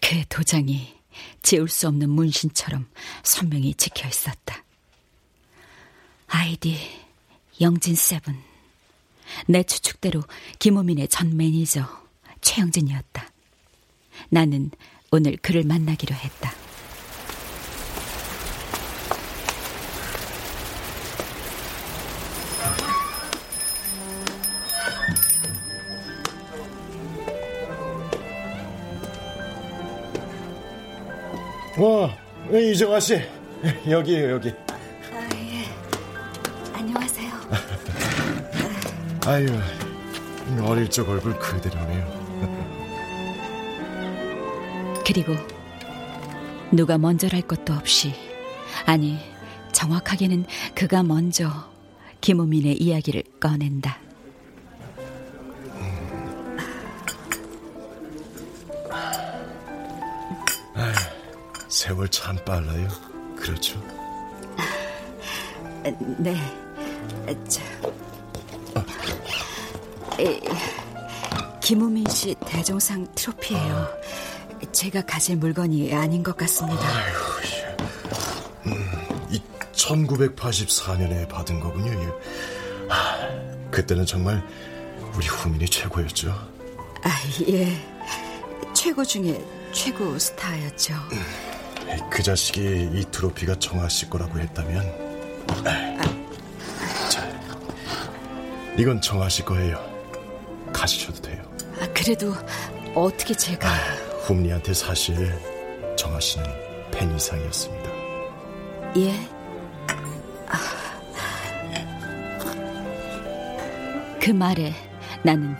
그 0.00 0.24
도장이 0.28 0.94
지울 1.42 1.68
수 1.68 1.88
없는 1.88 2.08
문신처럼 2.10 2.86
선명히 3.22 3.74
찍혀 3.74 4.08
있었다. 4.08 4.64
아이디 6.34 6.78
영진 7.60 7.94
seven. 7.94 8.34
내 9.46 9.62
추측대로 9.62 10.22
김호민의 10.58 11.08
전 11.08 11.36
매니저 11.36 11.86
최영진이었다. 12.40 13.28
나는 14.30 14.70
오늘 15.10 15.36
그를 15.36 15.62
만나기로 15.62 16.14
했다. 16.14 16.54
와, 31.76 32.16
이정아 32.50 33.00
씨. 33.00 33.20
여기에요, 33.86 34.30
여기. 34.30 34.50
아유, 39.24 39.46
어릴 40.62 40.90
적 40.90 41.08
얼굴 41.08 41.38
그대로네요. 41.38 42.22
그리고 45.06 45.34
누가 46.72 46.98
먼저랄 46.98 47.42
것도 47.42 47.72
없이 47.72 48.14
아니 48.84 49.18
정확하게는 49.70 50.46
그가 50.74 51.04
먼저 51.04 51.48
김우민의 52.20 52.82
이야기를 52.82 53.22
꺼낸다. 53.38 53.98
아유, 60.74 60.92
세월 61.68 62.08
참 62.08 62.36
빨라요. 62.44 62.88
그렇죠? 63.36 63.80
네, 66.18 66.36
저, 67.48 67.60
에, 67.62 67.92
김우민 71.60 72.04
씨 72.10 72.34
대종상 72.46 73.06
트로피예요. 73.14 73.88
제가 74.72 75.02
가질 75.02 75.36
물건이 75.36 75.94
아닌 75.94 76.22
것 76.22 76.36
같습니다. 76.36 76.80
음, 78.66 79.26
이 79.30 79.40
1984년에 79.72 81.28
받은 81.28 81.60
거군요. 81.60 81.92
예. 81.92 82.08
아, 82.88 83.28
그때는 83.70 84.04
정말 84.06 84.42
우리 85.14 85.26
후민이 85.26 85.66
최고였죠. 85.66 86.30
아, 87.02 87.10
예. 87.48 87.76
최고 88.74 89.04
중에 89.04 89.42
최고 89.72 90.18
스타였죠. 90.18 90.94
그 92.10 92.22
자식이 92.22 92.90
이 92.94 93.04
트로피가 93.10 93.58
정아 93.58 93.88
씨 93.88 94.08
거라고 94.08 94.38
했다면 94.38 95.64
자, 97.10 97.28
이건 98.76 99.00
정아 99.00 99.28
씨 99.28 99.42
거예요. 99.44 99.91
가지셔도 100.82 101.22
돼요. 101.22 101.40
아, 101.80 101.86
그래도 101.94 102.34
어떻게 102.94 103.34
제가 103.34 103.68
훔리한테 104.26 104.74
사실 104.74 105.32
정아 105.96 106.18
씨는 106.18 106.44
팬 106.90 107.14
이상이었습니다. 107.14 107.90
예? 108.96 109.14
아, 110.48 110.58
그 114.20 114.30
말에 114.32 114.74
나는 115.22 115.54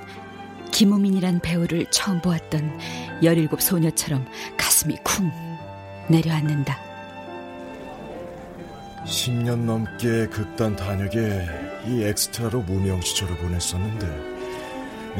김우민이란 0.72 1.40
배우를 1.40 1.86
처음 1.90 2.20
보았던 2.20 2.80
17 3.22 3.48
소녀처럼 3.60 4.26
가슴이 4.56 4.96
쿵 5.04 5.30
내려앉는다. 6.08 6.76
10년 9.06 9.64
넘게 9.64 10.26
극단 10.28 10.74
단역에 10.74 11.46
이 11.86 12.02
엑스트라로 12.02 12.62
무명 12.62 13.00
시절을 13.00 13.36
보냈었는데 13.36 14.31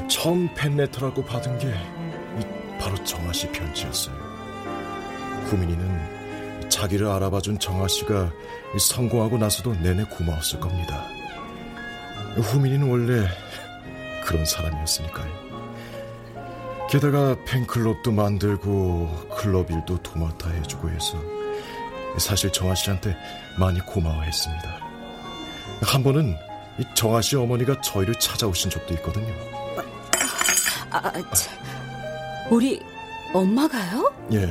처음 0.08 0.52
팬레터라고 0.54 1.24
받은 1.24 1.58
게 1.58 1.72
바로 2.80 2.96
정아 3.04 3.32
씨 3.32 3.48
편지였어요. 3.48 4.14
후민이는 5.46 6.68
자기를 6.68 7.06
알아봐준 7.06 7.58
정아 7.58 7.88
씨가 7.88 8.32
성공하고 8.78 9.38
나서도 9.38 9.74
내내 9.74 10.04
고마웠을 10.04 10.60
겁니다. 10.60 11.04
후민이는 12.36 12.88
원래 12.88 13.28
그런 14.24 14.44
사람이었으니까요. 14.44 15.42
게다가 16.90 17.36
팬클럽도 17.44 18.12
만들고 18.12 19.28
클럽 19.36 19.70
일도 19.70 20.02
도맡아 20.02 20.50
해주고 20.50 20.90
해서 20.90 21.18
사실 22.18 22.50
정아 22.50 22.74
씨한테 22.74 23.16
많이 23.58 23.80
고마워했습니다. 23.80 24.80
한 25.82 26.02
번은 26.02 26.36
정아 26.94 27.20
씨 27.20 27.36
어머니가 27.36 27.80
저희를 27.80 28.14
찾아오신 28.14 28.70
적도 28.70 28.94
있거든요. 28.94 29.61
아, 30.92 31.12
참. 31.32 31.54
우리 32.50 32.82
엄마가요? 33.32 34.12
예, 34.32 34.48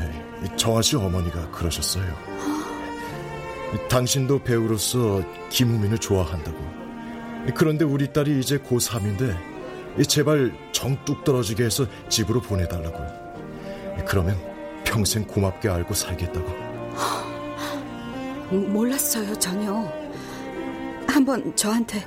정아 0.56 0.82
씨 0.82 0.96
어머니가 0.96 1.52
그러셨어요. 1.52 2.06
당신도 3.90 4.44
배우로서 4.44 5.22
김우민을 5.50 6.00
좋아한다고. 6.00 6.58
그런데 7.56 7.86
우리 7.86 8.12
딸이 8.12 8.40
이제 8.40 8.58
고3인데 8.58 9.38
제발 10.08 10.52
정뚝 10.72 11.24
떨어지게 11.24 11.64
해서 11.66 11.86
집으로 12.10 12.42
보내달라고요. 12.42 14.06
그러면 14.08 14.38
평생 14.84 15.26
고맙게 15.26 15.70
알고 15.70 15.94
살겠다고. 15.94 16.72
몰랐어요, 18.52 19.38
전혀. 19.38 19.74
한번 21.08 21.56
저한테 21.56 22.06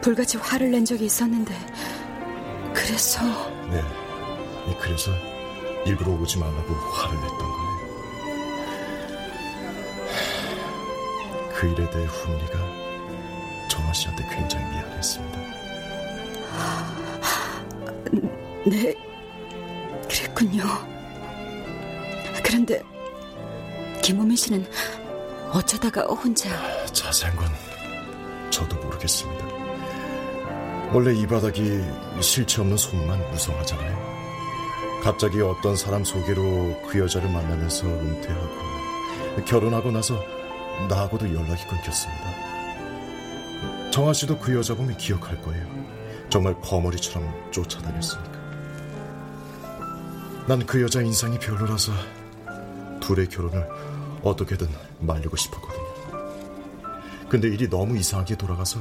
불같이 0.00 0.38
화를 0.38 0.70
낸 0.70 0.84
적이 0.84 1.04
있었는데, 1.06 1.54
그래서. 2.74 3.20
네, 3.70 3.82
그래서 4.80 5.10
일부러 5.84 6.12
오지 6.12 6.38
말라고 6.38 6.74
화를 6.74 7.16
냈던 7.20 7.38
거예요. 7.38 7.76
그 11.54 11.66
일에 11.68 11.90
대해 11.90 12.04
훈리가 12.04 12.58
정아 13.68 13.92
씨한테 13.92 14.26
굉장히 14.34 14.64
미안했습니다. 14.66 15.38
네, 18.66 18.94
그랬군요. 20.08 20.64
그런데 22.44 22.82
김우민 24.02 24.36
씨는 24.36 24.68
어쩌다가 25.52 26.02
혼자 26.02 26.48
자세한 26.92 27.36
건 27.36 27.48
저도 28.50 28.76
모르겠습니다. 28.76 29.55
원래 30.92 31.12
이 31.14 31.26
바닥이 31.26 31.80
실체 32.20 32.60
없는 32.60 32.76
소문만 32.76 33.30
무성하잖아요. 33.30 34.16
갑자기 35.02 35.40
어떤 35.40 35.76
사람 35.76 36.04
소개로 36.04 36.80
그 36.88 36.98
여자를 36.98 37.30
만나면서 37.30 37.86
은퇴하고 37.86 39.44
결혼하고 39.44 39.90
나서 39.90 40.22
나하고도 40.88 41.26
연락이 41.34 41.66
끊겼습니다. 41.66 42.24
정아 43.90 44.12
씨도 44.12 44.38
그 44.38 44.54
여자 44.54 44.74
보면 44.74 44.96
기억할 44.96 45.40
거예요. 45.42 45.66
정말 46.28 46.58
거머리처럼 46.60 47.50
쫓아다녔으니까. 47.50 48.36
난 50.48 50.60
그 50.66 50.80
여자 50.82 51.02
인상이 51.02 51.38
별로라서 51.38 51.92
둘의 53.00 53.28
결혼을 53.28 53.66
어떻게든 54.22 54.68
말리고 55.00 55.36
싶었거든요. 55.36 55.86
근데 57.28 57.48
일이 57.48 57.68
너무 57.68 57.96
이상하게 57.96 58.36
돌아가서 58.36 58.80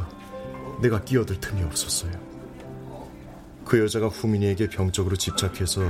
내가 0.85 1.03
끼어들 1.03 1.39
틈이 1.39 1.63
없었어요. 1.63 2.11
그 3.65 3.79
여자가 3.79 4.07
후민이에게 4.07 4.69
병적으로 4.69 5.15
집착해서 5.15 5.81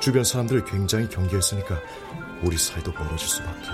주변 0.00 0.22
사람들을 0.22 0.66
굉장히 0.66 1.08
경계했으니까 1.08 1.80
우리 2.42 2.58
사이도 2.58 2.92
멀어질 2.92 3.26
수밖에. 3.26 3.68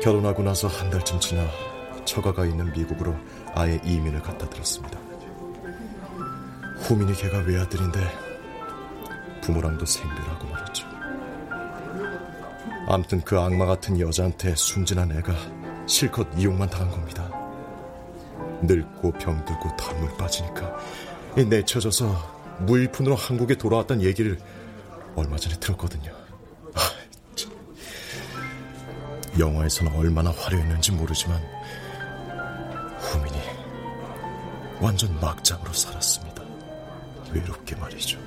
결혼하고 0.00 0.44
나서 0.44 0.68
한 0.68 0.90
달쯤 0.90 1.18
지나 1.18 1.44
처가가 2.04 2.46
있는 2.46 2.72
미국으로 2.72 3.16
아예 3.54 3.80
이민을 3.84 4.22
갖다 4.22 4.48
들었습니다. 4.48 4.96
후민이 6.82 7.14
걔가 7.14 7.38
외아들인데 7.38 8.00
부모랑도 9.42 9.84
생별하고 9.84 10.46
말았죠. 10.46 10.86
암튼 12.86 13.20
그 13.22 13.40
악마 13.40 13.66
같은 13.66 13.98
여자한테 13.98 14.54
순진한 14.54 15.10
애가 15.10 15.34
실컷 15.86 16.28
이용만 16.36 16.70
당한 16.70 16.90
겁니다. 16.90 17.31
늙고 18.62 19.12
병들고 19.12 19.76
단물 19.76 20.16
빠지니까 20.16 20.76
내쳐져서 21.36 22.32
무일푼으로 22.60 23.14
한국에 23.14 23.56
돌아왔다는 23.56 24.02
얘기를 24.02 24.38
얼마 25.14 25.36
전에 25.36 25.56
들었거든요. 25.56 26.12
아, 26.74 26.80
영화에서는 29.38 29.94
얼마나 29.96 30.30
화려했는지 30.30 30.92
모르지만 30.92 31.42
후민이 32.98 33.38
완전 34.80 35.18
막장으로 35.20 35.72
살았습니다. 35.72 36.42
외롭게 37.32 37.74
말이죠. 37.76 38.18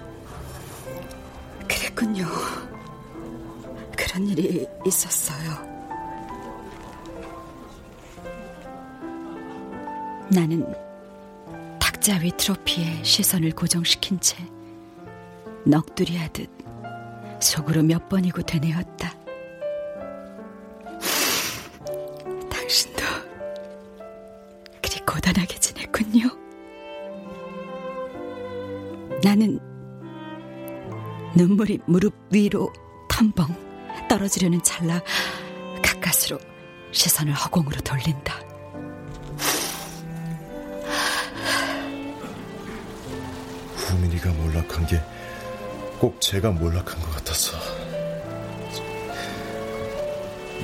그랬군요. 1.67 2.27
그런 3.95 4.27
일이 4.27 4.67
있었어요. 4.85 5.74
나는 10.35 10.69
탁자 11.79 12.17
위 12.17 12.29
트로피에 12.35 13.03
시선을 13.03 13.51
고정시킨 13.51 14.19
채 14.19 14.35
넋두리 15.65 16.17
하듯 16.17 16.49
속으로 17.39 17.83
몇 17.83 18.09
번이고 18.09 18.41
되뇌었다. 18.41 19.13
당신도 22.49 23.03
그리 24.81 24.99
고단하게 25.05 25.57
지냈군요. 25.57 26.27
나는 29.23 29.59
눈물이 31.33 31.79
무릎 31.85 32.13
위로 32.29 32.73
텀벙 33.09 34.07
떨어지려는 34.09 34.61
찰나 34.63 35.01
가까스로 35.81 36.39
시선을 36.91 37.31
허공으로 37.33 37.79
돌린다. 37.81 38.54
후민이가 44.15 44.31
몰락한 44.31 44.85
게 44.87 45.01
꼭 45.99 46.19
제가 46.19 46.51
몰락한 46.51 46.99
것 47.01 47.11
같아서 47.15 47.57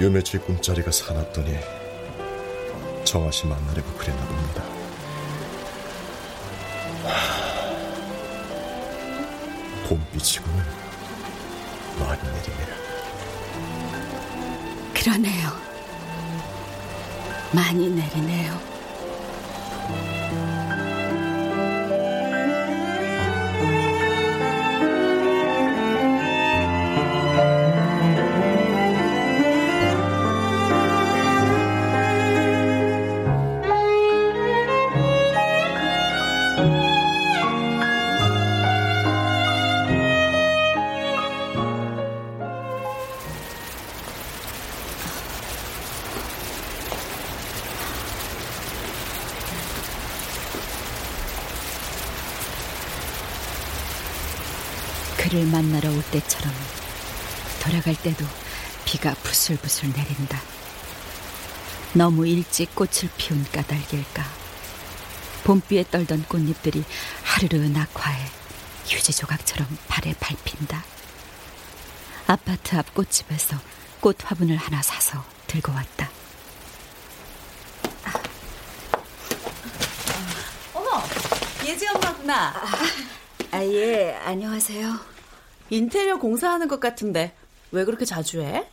요 0.01 0.09
며칠 0.09 0.41
꿈자리가 0.41 0.91
사납더니 0.91 1.57
정아 3.05 3.31
씨 3.31 3.47
만나려고 3.47 3.91
그랬나 3.97 4.23
봅니다. 4.25 4.63
봄비치고는 9.87 10.63
많이 11.99 12.21
내리네요. 12.23 12.81
그러네요. 14.93 15.49
많이 17.51 17.89
내리네요. 17.89 18.70
부슬부슬 59.81 59.91
내린다. 59.91 60.39
너무 61.93 62.27
일찍 62.27 62.73
꽃을 62.75 63.09
피운 63.17 63.43
까닭일까. 63.51 64.23
봄비에 65.43 65.85
떨던 65.89 66.25
꽃잎들이 66.29 66.83
하르르 67.23 67.57
낙화해 67.57 68.29
휴지 68.85 69.11
조각처럼 69.13 69.67
발에 69.87 70.13
밟힌다. 70.19 70.83
아파트 72.27 72.75
앞 72.75 72.93
꽃집에서 72.93 73.57
꽃 73.99 74.17
화분을 74.23 74.55
하나 74.55 74.81
사서 74.81 75.25
들고 75.47 75.71
왔다. 75.73 76.09
어머, 80.73 81.03
예지 81.65 81.87
엄마구나. 81.87 82.53
아, 83.51 83.63
예, 83.63 84.17
안녕하세요. 84.23 84.97
인테리어 85.69 86.17
공사하는 86.19 86.67
것 86.67 86.79
같은데 86.79 87.35
왜 87.71 87.83
그렇게 87.85 88.05
자주 88.05 88.41
해? 88.41 88.67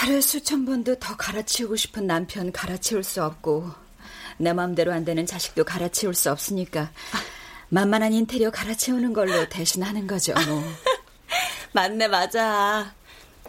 하루에 0.00 0.22
수천 0.22 0.64
번도 0.64 0.98
더 0.98 1.14
갈아치우고 1.14 1.76
싶은 1.76 2.06
남편 2.06 2.52
갈아치울 2.52 3.04
수 3.04 3.22
없고 3.22 3.70
내 4.38 4.54
마음대로 4.54 4.94
안 4.94 5.04
되는 5.04 5.26
자식도 5.26 5.64
갈아치울 5.64 6.14
수 6.14 6.30
없으니까 6.30 6.90
만만한 7.68 8.14
인테리어 8.14 8.50
갈아치우는 8.50 9.12
걸로 9.12 9.46
대신하는 9.50 10.06
거죠. 10.06 10.32
뭐. 10.48 10.64
맞네, 11.72 12.08
맞아. 12.08 12.94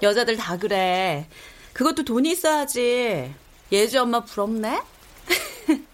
여자들 0.03 0.35
다 0.35 0.57
그래. 0.57 1.25
그것도 1.71 2.03
돈이 2.03 2.31
있어야지. 2.31 3.33
예지 3.71 3.97
엄마 3.97 4.21
부럽네? 4.21 4.81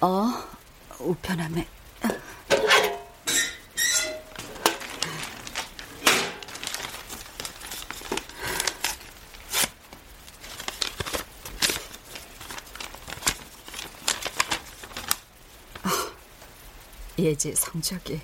어, 0.00 0.30
우편함에. 0.98 1.68
예지 17.18 17.54
성적이. 17.54 18.20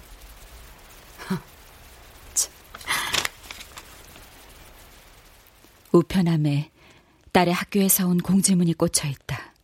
우편함에 5.92 6.70
딸의 7.32 7.52
학교에서 7.52 8.06
온 8.06 8.18
공지문이 8.18 8.74
꽂혀 8.74 9.08
있다. 9.08 9.54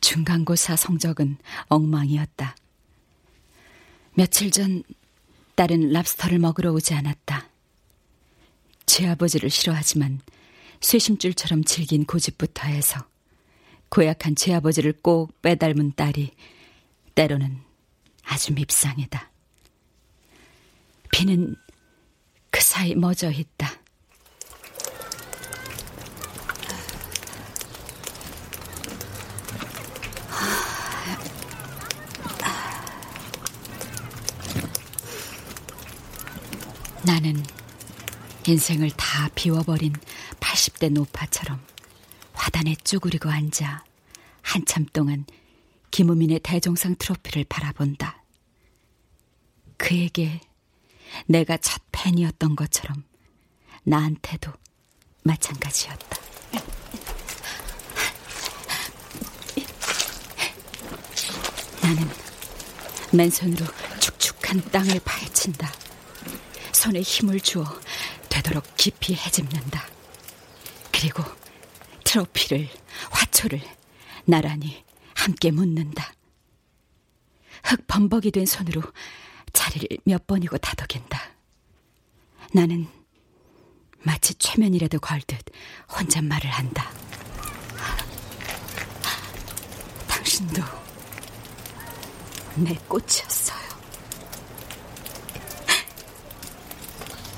중간고사 0.00 0.76
성적은 0.76 1.38
엉망이었다. 1.68 2.56
며칠 4.14 4.50
전 4.50 4.82
딸은 5.54 5.92
랍스터를 5.92 6.38
먹으러 6.38 6.72
오지 6.72 6.94
않았다. 6.94 7.48
제 8.86 9.06
아버지를 9.06 9.50
싫어하지만 9.50 10.20
쇠심줄처럼 10.80 11.64
질긴 11.64 12.06
고집부터 12.06 12.66
해서 12.66 13.06
고약한 13.88 14.34
제 14.34 14.54
아버지를 14.54 14.94
꼭 15.00 15.40
빼닮은 15.42 15.92
딸이 15.94 16.32
때로는 17.14 17.69
아주 18.24 18.52
밉상이다. 18.54 19.30
비는 21.12 21.56
그 22.50 22.60
사이 22.60 22.94
멎어 22.94 23.30
있다. 23.30 23.80
나는 37.02 37.42
인생을 38.46 38.90
다 38.90 39.28
비워버린 39.34 39.94
80대 40.38 40.90
노파처럼 40.92 41.60
화단에 42.32 42.76
쭈그리고 42.84 43.28
앉아 43.30 43.84
한참 44.42 44.86
동안 44.92 45.24
김우민의 45.90 46.40
대종상 46.40 46.96
트로피를 46.98 47.44
바라본다. 47.48 48.22
그에게 49.76 50.40
내가 51.26 51.56
첫 51.56 51.82
팬이었던 51.92 52.54
것처럼 52.56 53.04
나한테도 53.82 54.52
마찬가지였다. 55.24 56.20
나는 61.82 62.08
맨손으로 63.12 63.66
축축한 64.00 64.62
땅을 64.70 65.00
파헤친다. 65.04 65.72
손에 66.72 67.00
힘을 67.00 67.40
주어 67.40 67.64
되도록 68.28 68.64
깊이 68.76 69.14
헤집는다. 69.14 69.86
그리고 70.92 71.24
트로피를, 72.04 72.68
화초를 73.10 73.60
나란히 74.24 74.84
함께 75.20 75.50
묻는다. 75.50 76.12
흙 77.64 77.86
범벅이 77.86 78.30
된 78.30 78.46
손으로 78.46 78.82
자리를 79.52 79.98
몇 80.04 80.26
번이고 80.26 80.56
다독인다. 80.58 81.20
나는 82.54 82.88
마치 84.02 84.34
최면이라도 84.34 84.98
걸듯 84.98 85.38
혼잣말을 85.94 86.48
한다. 86.48 86.90
당신도 90.08 90.62
내 92.56 92.74
꽃이었어요. 92.88 93.60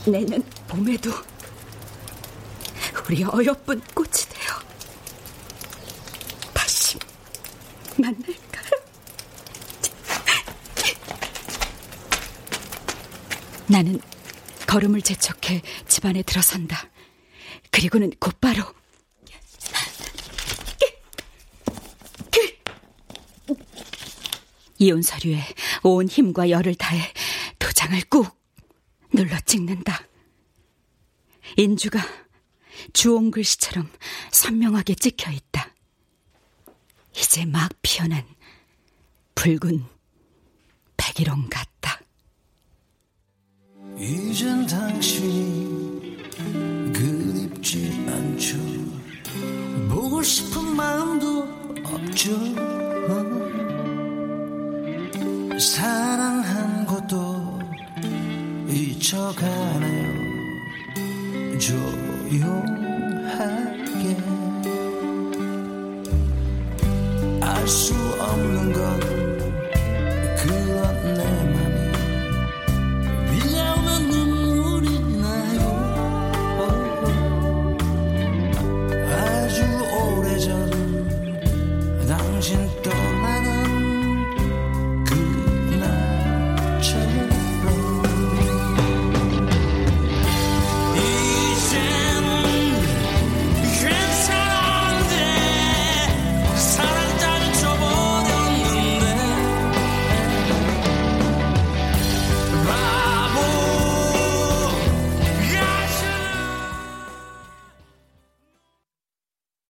내년 0.07 0.43
봄에도 0.69 1.11
우리 3.09 3.25
어여쁜 3.25 3.81
꽃이 3.95 4.11
되어 4.11 4.59
다시 6.55 6.99
만날까요? 7.97 8.83
나는 13.69 14.01
걸음을 14.67 15.03
재촉해 15.03 15.63
집 15.89 16.05
안에 16.05 16.23
들어선다. 16.23 16.91
그리고는 17.71 18.13
곧바로 18.19 18.63
이혼 24.79 25.01
서류에 25.01 25.41
온 25.85 26.09
힘과 26.09 26.51
열을 26.51 26.75
다해 26.75 27.13
도장을 27.59 28.01
꾹 28.11 28.27
눌러 29.15 29.39
찍는다. 29.41 30.07
인주가 31.57 32.01
주홍 32.93 33.31
글씨처럼 33.31 33.91
선명하게 34.33 34.97
찍혀 34.97 35.31
있다. 35.31 35.72
이제 37.17 37.45
막 37.45 37.71
피어난 37.83 38.25
붉은 39.35 39.85
백일홍 40.97 41.49
같다. 41.49 42.01
이젠 43.99 44.67
당신이 44.67 46.17
그립지 46.93 48.07
않죠. 48.09 48.57
보고 49.89 50.23
싶은 50.23 50.77
마음도 50.77 51.43
없죠. 51.85 52.31
사랑한 55.59 56.87
것도 56.87 57.61
잊혀가네요. 58.69 60.23
조용하게 61.59 63.13
알 67.63 67.69
수 67.69 67.95
없는 68.19 68.73
건 68.73 69.22